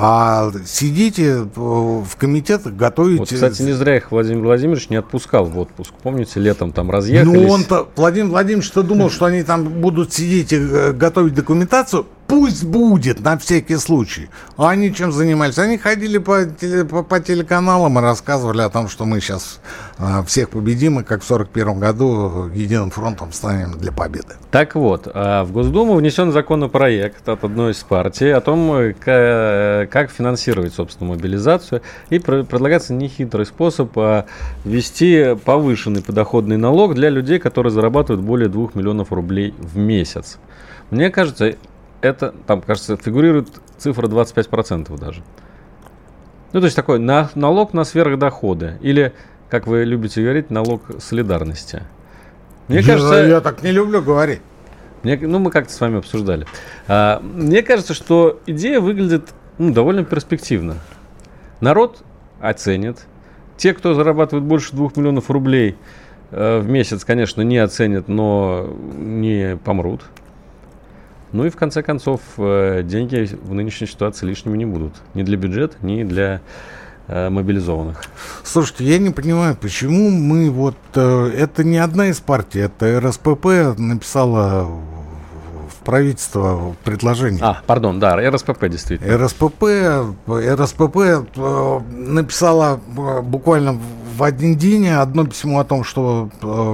[0.04, 3.20] а сидите в комитетах, готовите...
[3.20, 5.94] Вот, кстати, не зря их Владимир Владимирович не отпускал в отпуск.
[6.02, 7.40] Помните, летом там разъехались?
[7.40, 12.08] Ну, он-то, Владимир Владимирович-то думал, что они там будут сидеть и э, готовить документацию.
[12.32, 14.30] Пусть будет, на всякий случай.
[14.56, 15.58] А они чем занимались?
[15.58, 16.46] Они ходили по,
[16.90, 19.60] по, по телеканалам и рассказывали о том, что мы сейчас
[19.98, 24.36] а, всех победим, и как в 1941 году единым фронтом станем для победы.
[24.50, 30.74] Так вот, а в Госдуму внесен законопроект от одной из партий о том, как финансировать,
[30.74, 31.82] собственно, мобилизацию.
[32.10, 34.26] И предлагается нехитрый способ а,
[34.64, 40.38] ввести повышенный подоходный налог для людей, которые зарабатывают более 2 миллионов рублей в месяц.
[40.92, 41.56] Мне кажется,
[42.02, 43.48] это, там, кажется, фигурирует
[43.78, 45.24] цифра 25% даже.
[46.54, 48.78] Ну, то есть такой на, налог на сверхдоходы.
[48.82, 49.14] Или,
[49.50, 51.84] как вы любите говорить, налог солидарности.
[52.68, 53.26] Мне я, кажется...
[53.26, 54.42] Я так не люблю говорить.
[55.04, 56.46] Мне, ну, мы как-то с вами обсуждали.
[56.88, 60.78] А, мне кажется, что идея выглядит ну, довольно перспективно.
[61.60, 62.04] Народ
[62.40, 63.06] оценит.
[63.58, 65.78] Те, кто зарабатывает больше 2 миллионов рублей
[66.32, 70.02] э, в месяц, конечно, не оценят, но не помрут.
[71.34, 74.94] Ну и в конце концов, э, деньги в нынешней ситуации лишними не будут.
[75.14, 76.42] Ни для бюджета, ни для
[77.08, 78.04] э, мобилизованных.
[78.44, 80.76] Слушайте, я не понимаю, почему мы вот...
[80.96, 87.42] Э, это не одна из партий, это РСПП написала в правительство предложение.
[87.42, 89.18] А, пардон, да, РСПП действительно.
[89.18, 89.64] РСПП,
[90.28, 91.38] РСПП
[91.92, 92.80] написала
[93.24, 93.80] буквально
[94.18, 96.30] в один день одно письмо о том, что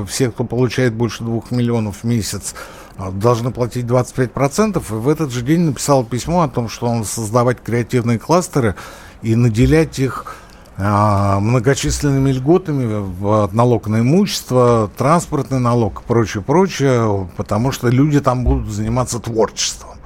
[0.10, 2.55] все, кто получает больше двух миллионов в месяц,
[2.98, 7.62] должны платить 25%, и в этот же день написал письмо о том, что он создавать
[7.62, 8.76] креативные кластеры
[9.22, 10.38] и наделять их
[10.78, 18.20] а, многочисленными льготами в налог на имущество, транспортный налог и прочее, прочее, потому что люди
[18.20, 19.97] там будут заниматься творчеством.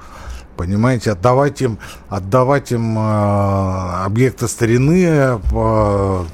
[0.56, 1.78] Понимаете, отдавать им,
[2.08, 6.24] отдавать им э, объекты старины, э,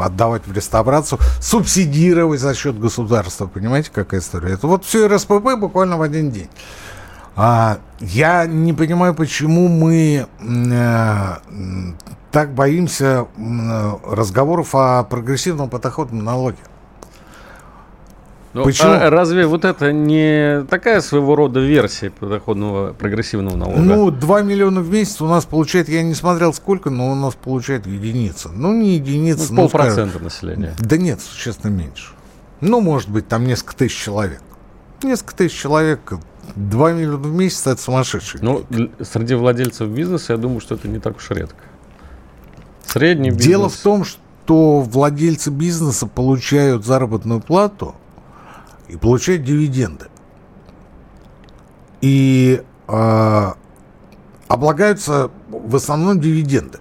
[0.00, 3.46] отдавать в реставрацию, субсидировать за счет государства.
[3.46, 4.54] Понимаете, какая история?
[4.54, 6.50] Это вот все РСПП буквально в один день.
[7.40, 11.34] А, я не понимаю, почему мы э,
[12.32, 16.58] так боимся э, разговоров о прогрессивном подоходном налоге.
[18.54, 18.92] Ну, Почему?
[18.92, 23.78] А разве вот это не такая своего рода версия подоходного прогрессивного налога?
[23.78, 27.34] Ну, 2 миллиона в месяц у нас получает, я не смотрел сколько, но у нас
[27.34, 28.48] получает единица.
[28.48, 29.52] Ну, не единица.
[29.52, 30.74] Ну, полпроцента населения.
[30.78, 32.12] Да нет, существенно меньше.
[32.60, 34.40] Ну, может быть, там несколько тысяч человек.
[35.02, 36.14] Несколько тысяч человек,
[36.56, 38.40] 2 миллиона в месяц, это сумасшедший.
[38.42, 38.64] Ну,
[39.00, 41.56] среди владельцев бизнеса, я думаю, что это не так уж редко.
[42.86, 43.46] Средний бизнес.
[43.46, 47.94] Дело в том, что владельцы бизнеса получают заработную плату–
[48.88, 50.06] и получать дивиденды.
[52.00, 53.52] И э,
[54.48, 56.78] облагаются в основном дивиденды.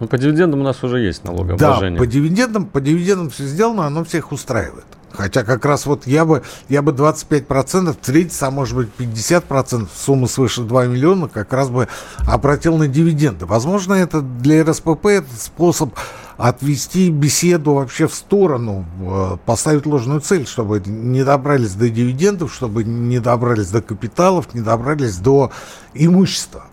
[0.00, 1.98] Ну, по дивидендам у нас уже есть налогообложение.
[1.98, 4.86] Да, по дивидендам, по дивидендам все сделано, оно всех устраивает.
[5.12, 10.28] Хотя как раз вот я бы, я бы 25%, 30, а может быть 50% суммы
[10.28, 11.88] свыше 2 миллиона как раз бы
[12.26, 13.46] обратил на дивиденды.
[13.46, 15.94] Возможно, это для РСПП это способ
[16.42, 22.82] отвести беседу вообще в сторону, э, поставить ложную цель, чтобы не добрались до дивидендов, чтобы
[22.82, 25.52] не добрались до капиталов, не добрались до
[25.94, 26.64] имущества.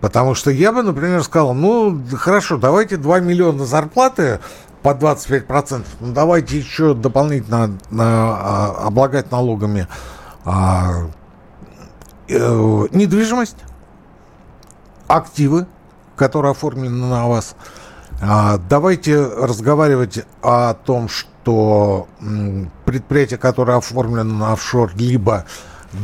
[0.00, 4.38] Потому что я бы, например, сказал, ну, хорошо, давайте 2 миллиона зарплаты
[4.80, 9.88] по 25%, ну, давайте еще дополнительно на, а, облагать налогами
[10.44, 11.08] а,
[12.28, 13.58] э, недвижимость
[15.08, 15.66] активы,
[16.14, 17.56] которые оформлены на вас.
[18.22, 22.06] А, давайте разговаривать о том, что
[22.84, 25.46] предприятие, которое оформлено на офшор, либо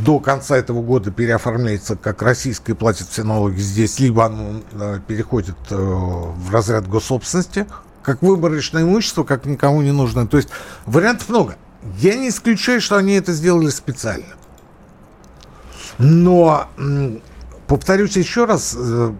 [0.04, 5.00] до конца этого года переоформляется как российское и платит все налоги здесь, либо оно э,
[5.06, 7.66] переходит э, в разряд госсобственности,
[8.02, 10.26] как выборочное имущество, как никому не нужно.
[10.26, 10.48] То есть
[10.86, 11.56] вариантов много.
[11.98, 14.34] Я не исключаю, что они это сделали специально.
[15.98, 16.68] Но
[17.66, 19.12] повторюсь еще раз, э,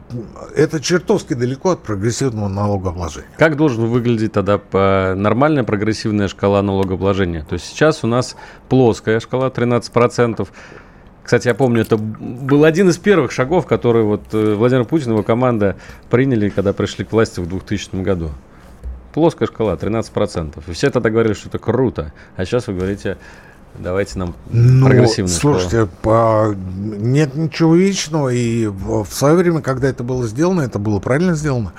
[0.55, 3.28] это чертовски далеко от прогрессивного налогообложения.
[3.38, 4.61] Как должен выглядеть тогда
[5.14, 7.44] нормальная прогрессивная шкала налогообложения?
[7.49, 8.36] То есть сейчас у нас
[8.68, 10.49] плоская шкала 13%.
[11.26, 15.12] Кстати, я помню, это был один из первых шагов, которые вот э, Владимир Путин и
[15.14, 15.76] его команда
[16.09, 18.30] приняли, когда пришли к власти в 2000 году.
[19.12, 20.62] Плоская шкала 13%.
[20.68, 22.12] И все тогда говорили, что это круто.
[22.36, 23.18] А сейчас вы говорите,
[23.79, 26.55] Давайте нам ну, прогрессивную Слушайте, по...
[26.55, 31.72] нет ничего вечного, и в свое время, когда это было сделано, это было правильно сделано.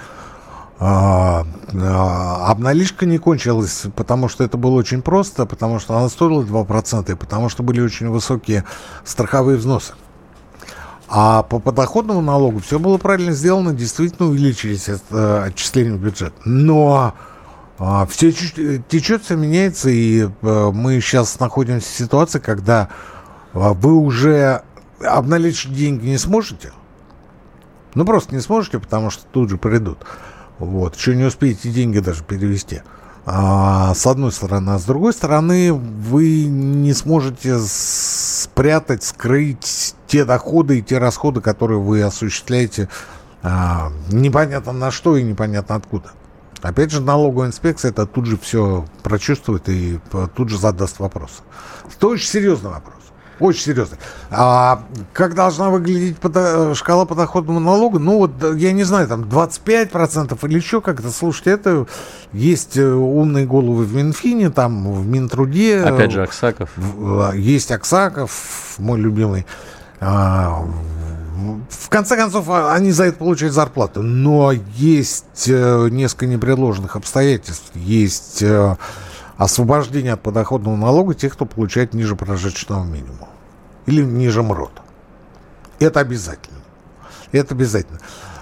[0.79, 6.43] А, а, обналичка не кончилась, потому что это было очень просто, потому что она стоила
[6.43, 8.63] 2%, и потому что были очень высокие
[9.03, 9.93] страховые взносы.
[11.09, 16.33] А по подоходному налогу все было правильно сделано, действительно увеличились это, отчисления в бюджет.
[16.43, 17.13] Но
[18.09, 22.89] все течет, все меняется, и э, мы сейчас находимся в ситуации, когда
[23.53, 24.63] а, вы уже
[24.99, 26.71] обналичить деньги не сможете.
[27.93, 29.99] Ну, просто не сможете, потому что тут же придут.
[30.59, 30.95] Вот.
[30.95, 32.81] Еще не успеете деньги даже перевести.
[33.25, 34.71] А, с одной стороны.
[34.71, 41.79] А с другой стороны, вы не сможете спрятать, скрыть те доходы и те расходы, которые
[41.79, 42.89] вы осуществляете
[43.43, 46.11] а, непонятно на что и непонятно откуда.
[46.61, 49.99] Опять же, налоговая инспекция это тут же все прочувствует и
[50.35, 51.43] тут же задаст вопрос.
[51.95, 52.95] Это очень серьезный вопрос.
[53.39, 53.99] Очень серьезный.
[54.31, 54.83] А
[55.13, 56.73] как должна выглядеть подо...
[56.73, 57.99] шкала подоходного налога?
[57.99, 61.11] Ну, вот, я не знаю, там 25% или еще как-то.
[61.11, 61.85] Слушайте, это
[62.33, 65.81] есть э, умные головы в Минфине, там в Минтруде.
[65.81, 66.71] Опять же, Аксаков.
[66.77, 69.45] А, есть Аксаков, мой любимый.
[71.69, 74.01] В конце концов, а, они за это получают зарплату.
[74.01, 77.71] Но есть э, несколько непреложных обстоятельств.
[77.75, 78.75] Есть э,
[79.37, 83.29] освобождение от подоходного налога тех, кто получает ниже прожиточного минимума.
[83.85, 84.81] Или ниже МРОТ.
[85.79, 86.57] Это обязательно.
[87.31, 87.99] Это обязательно.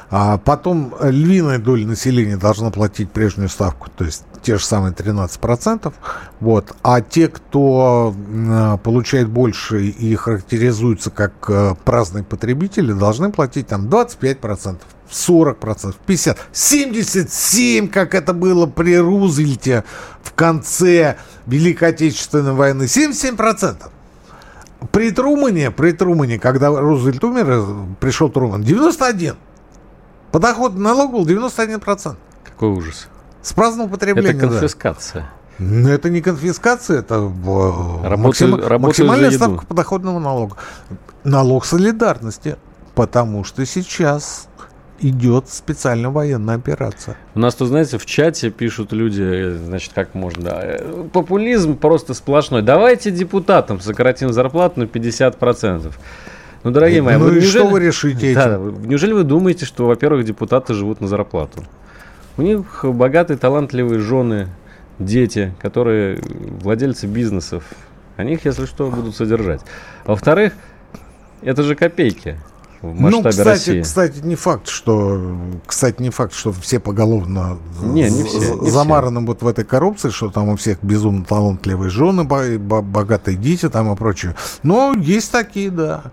[0.09, 5.91] А потом львиная доля населения должна платить прежнюю ставку, то есть те же самые 13%.
[6.39, 6.75] Вот.
[6.83, 13.87] А те, кто э, получает больше и характеризуются как э, праздные потребители, должны платить там
[13.87, 14.77] 25%,
[15.09, 19.83] 40%, 50%, 77%, как это было при Рузвельте
[20.21, 21.17] в конце
[21.47, 23.77] Великой Отечественной войны, 77%.
[24.91, 27.65] При Трумане, при Трумане, когда Рузвельт умер, э,
[27.99, 29.35] пришел Труман, 91%.
[30.31, 32.15] Подоходный налог был 91%.
[32.43, 33.07] Какой ужас.
[33.45, 34.31] С праздного потребления.
[34.31, 35.21] Это конфискация.
[35.59, 35.65] Да.
[35.65, 37.31] Ну, это не конфискация, это
[38.03, 38.81] работаю, максим...
[38.81, 40.57] максимальная ставка подоходного налога.
[41.23, 42.57] Налог солидарности,
[42.95, 44.47] потому что сейчас
[44.99, 47.17] идет специальная военная операция.
[47.35, 50.79] У нас тут, знаете, в чате пишут люди, значит, как можно, да,
[51.13, 52.63] популизм просто сплошной.
[52.63, 55.93] Давайте депутатам сократим зарплату на 50%.
[56.63, 57.49] Ну, дорогие мои, ну вы, и неужели...
[57.51, 58.41] что вы решите этим?
[58.41, 61.63] Да, неужели вы думаете, что, во-первых, депутаты живут на зарплату?
[62.37, 64.49] У них богатые, талантливые жены,
[64.99, 66.21] дети, которые
[66.61, 67.63] владельцы бизнесов.
[68.17, 69.61] Они их, если что, будут содержать.
[70.05, 70.53] Во-вторых,
[71.41, 72.37] это же копейки
[72.81, 73.81] в масштабе ну, кстати, России.
[73.81, 79.19] Кстати, не факт, что, кстати, не факт, что все поголовно не, не все, не замараны
[79.19, 79.27] все.
[79.27, 83.95] вот в этой коррупции, что там у всех безумно талантливые жены, богатые дети там и
[83.95, 84.35] прочее.
[84.63, 86.03] Но есть такие, да.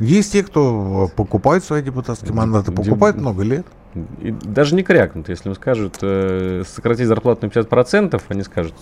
[0.00, 3.24] Есть те, кто покупает свои депутатские мандаты, покупают Дем...
[3.24, 3.66] много лет.
[4.20, 8.74] И даже не крякнут, если им скажут э, сократить зарплату на 50%, они скажут,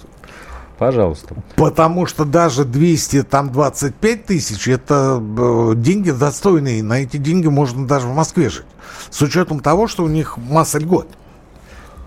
[0.79, 1.35] пожалуйста.
[1.55, 6.83] Потому что даже 200, там 25 тысяч, это э, деньги достойные.
[6.83, 8.67] На эти деньги можно даже в Москве жить.
[9.11, 11.09] С учетом того, что у них масса льгот.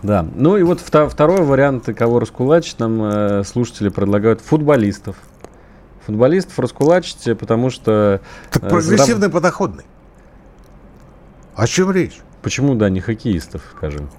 [0.03, 5.15] Да, ну и вот второй вариант, кого раскулачить, нам э, слушатели предлагают футболистов
[6.09, 8.21] футболистов раскулачите, потому что...
[8.51, 9.33] Так э, прогрессивный зараб...
[9.33, 9.85] подоходный.
[11.55, 12.19] О чем речь?
[12.41, 14.09] Почему, да, не хоккеистов, скажем?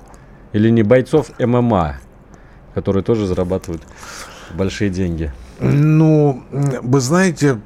[0.53, 1.97] Или не бойцов ММА,
[2.75, 3.83] которые тоже зарабатывают
[4.55, 5.33] большие деньги?
[5.61, 7.61] Ну, вы знаете,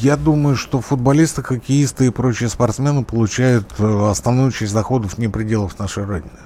[0.00, 5.78] я думаю, что футболисты, хоккеисты и прочие спортсмены получают э, основную часть доходов не пределов
[5.78, 6.40] нашей Родины.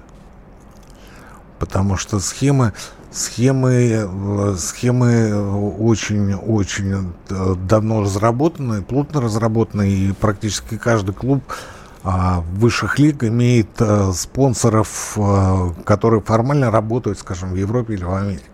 [1.59, 2.75] Потому что схемы
[3.13, 5.35] Схемы, э, схемы
[5.81, 11.43] очень-очень э, давно разработаны, плотно разработаны, и практически каждый клуб
[12.03, 18.15] а, высших лиг имеет а, спонсоров, а, которые формально работают, скажем, в Европе или в
[18.15, 18.45] Америке.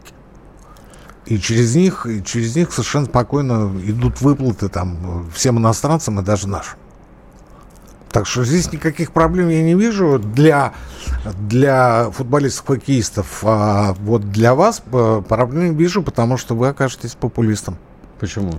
[1.27, 6.49] И через них, и через них совершенно спокойно идут выплаты там всем иностранцам и даже
[6.49, 6.79] нашим.
[8.11, 10.73] Так что здесь никаких проблем я не вижу для,
[11.41, 13.43] для футболистов-хоккеистов.
[13.43, 14.83] А вот для вас
[15.29, 17.77] проблем вижу, потому что вы окажетесь популистом.
[18.19, 18.53] Почему?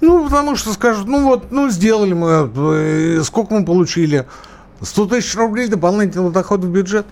[0.00, 4.26] Ну, потому что скажут, ну вот, ну сделали мы, э, сколько мы получили?
[4.82, 7.06] 100 тысяч рублей дополнительного дохода в бюджет.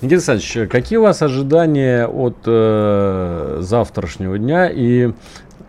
[0.00, 5.12] Никита Александрович, какие у вас ожидания от э, завтрашнего дня и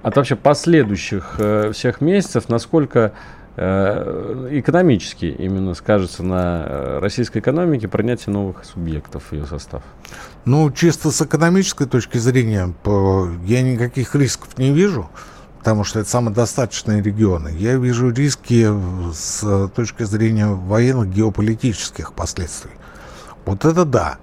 [0.01, 3.13] от вообще последующих э, всех месяцев, насколько
[3.55, 9.83] э, экономически именно скажется на э, российской экономике принятие новых субъектов в ее состав?
[10.45, 12.73] Ну, чисто с экономической точки зрения,
[13.45, 15.09] я никаких рисков не вижу,
[15.57, 17.51] потому что это самодостаточные регионы.
[17.57, 18.69] Я вижу риски
[19.11, 22.71] с точки зрения военных геополитических последствий.
[23.45, 24.17] Вот это да.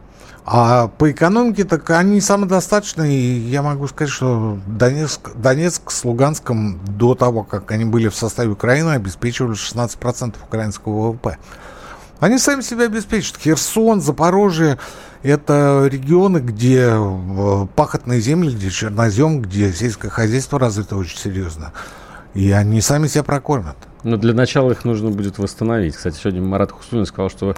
[0.44, 3.12] А по экономике так они самодостаточные.
[3.12, 8.14] И я могу сказать, что Донецк, Донецк с Луганском до того, как они были в
[8.14, 11.38] составе Украины, обеспечивали 16% украинского ВВП.
[12.22, 13.36] Они сами себя обеспечат.
[13.36, 14.78] Херсон, Запорожье–
[15.24, 21.72] это регионы, где э, пахотные земли, где чернозем, где сельское хозяйство развито очень серьезно.
[22.34, 23.74] И они сами себя прокормят.
[24.04, 25.96] Но для начала их нужно будет восстановить.
[25.96, 27.56] Кстати, сегодня Марат Хусулин сказал, что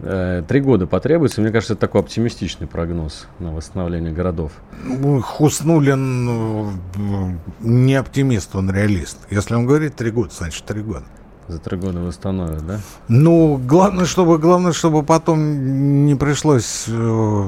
[0.00, 1.40] э, три года потребуется.
[1.40, 4.52] Мне кажется, это такой оптимистичный прогноз на восстановление городов.
[4.84, 9.16] Ну, Хуснулин э, не оптимист, он реалист.
[9.30, 11.06] Если он говорит три года, значит три года.
[11.48, 12.80] За три года восстановят, да?
[13.08, 17.44] Ну, главное, чтобы, главное, чтобы потом не пришлось э,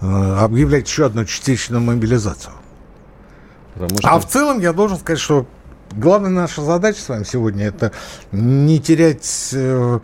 [0.00, 2.54] э, объявлять еще одну частичную мобилизацию.
[3.74, 4.08] Потому что...
[4.08, 5.46] А в целом я должен сказать, что
[5.92, 7.92] главная наша задача с вами сегодня это
[8.32, 10.00] не терять э,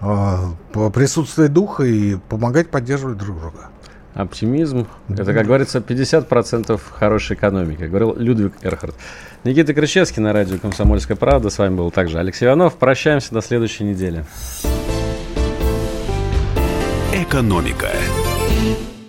[0.00, 3.68] э, присутствие духа и помогать поддерживать друг друга.
[4.14, 4.86] Оптимизм.
[5.08, 8.94] Это, как говорится, 50% хорошей экономики, говорил Людвиг Эрхард.
[9.44, 11.50] Никита Крычевский на радио «Комсомольская правда».
[11.50, 12.76] С вами был также Алексей Иванов.
[12.76, 14.24] Прощаемся до следующей недели.
[17.12, 17.90] Экономика.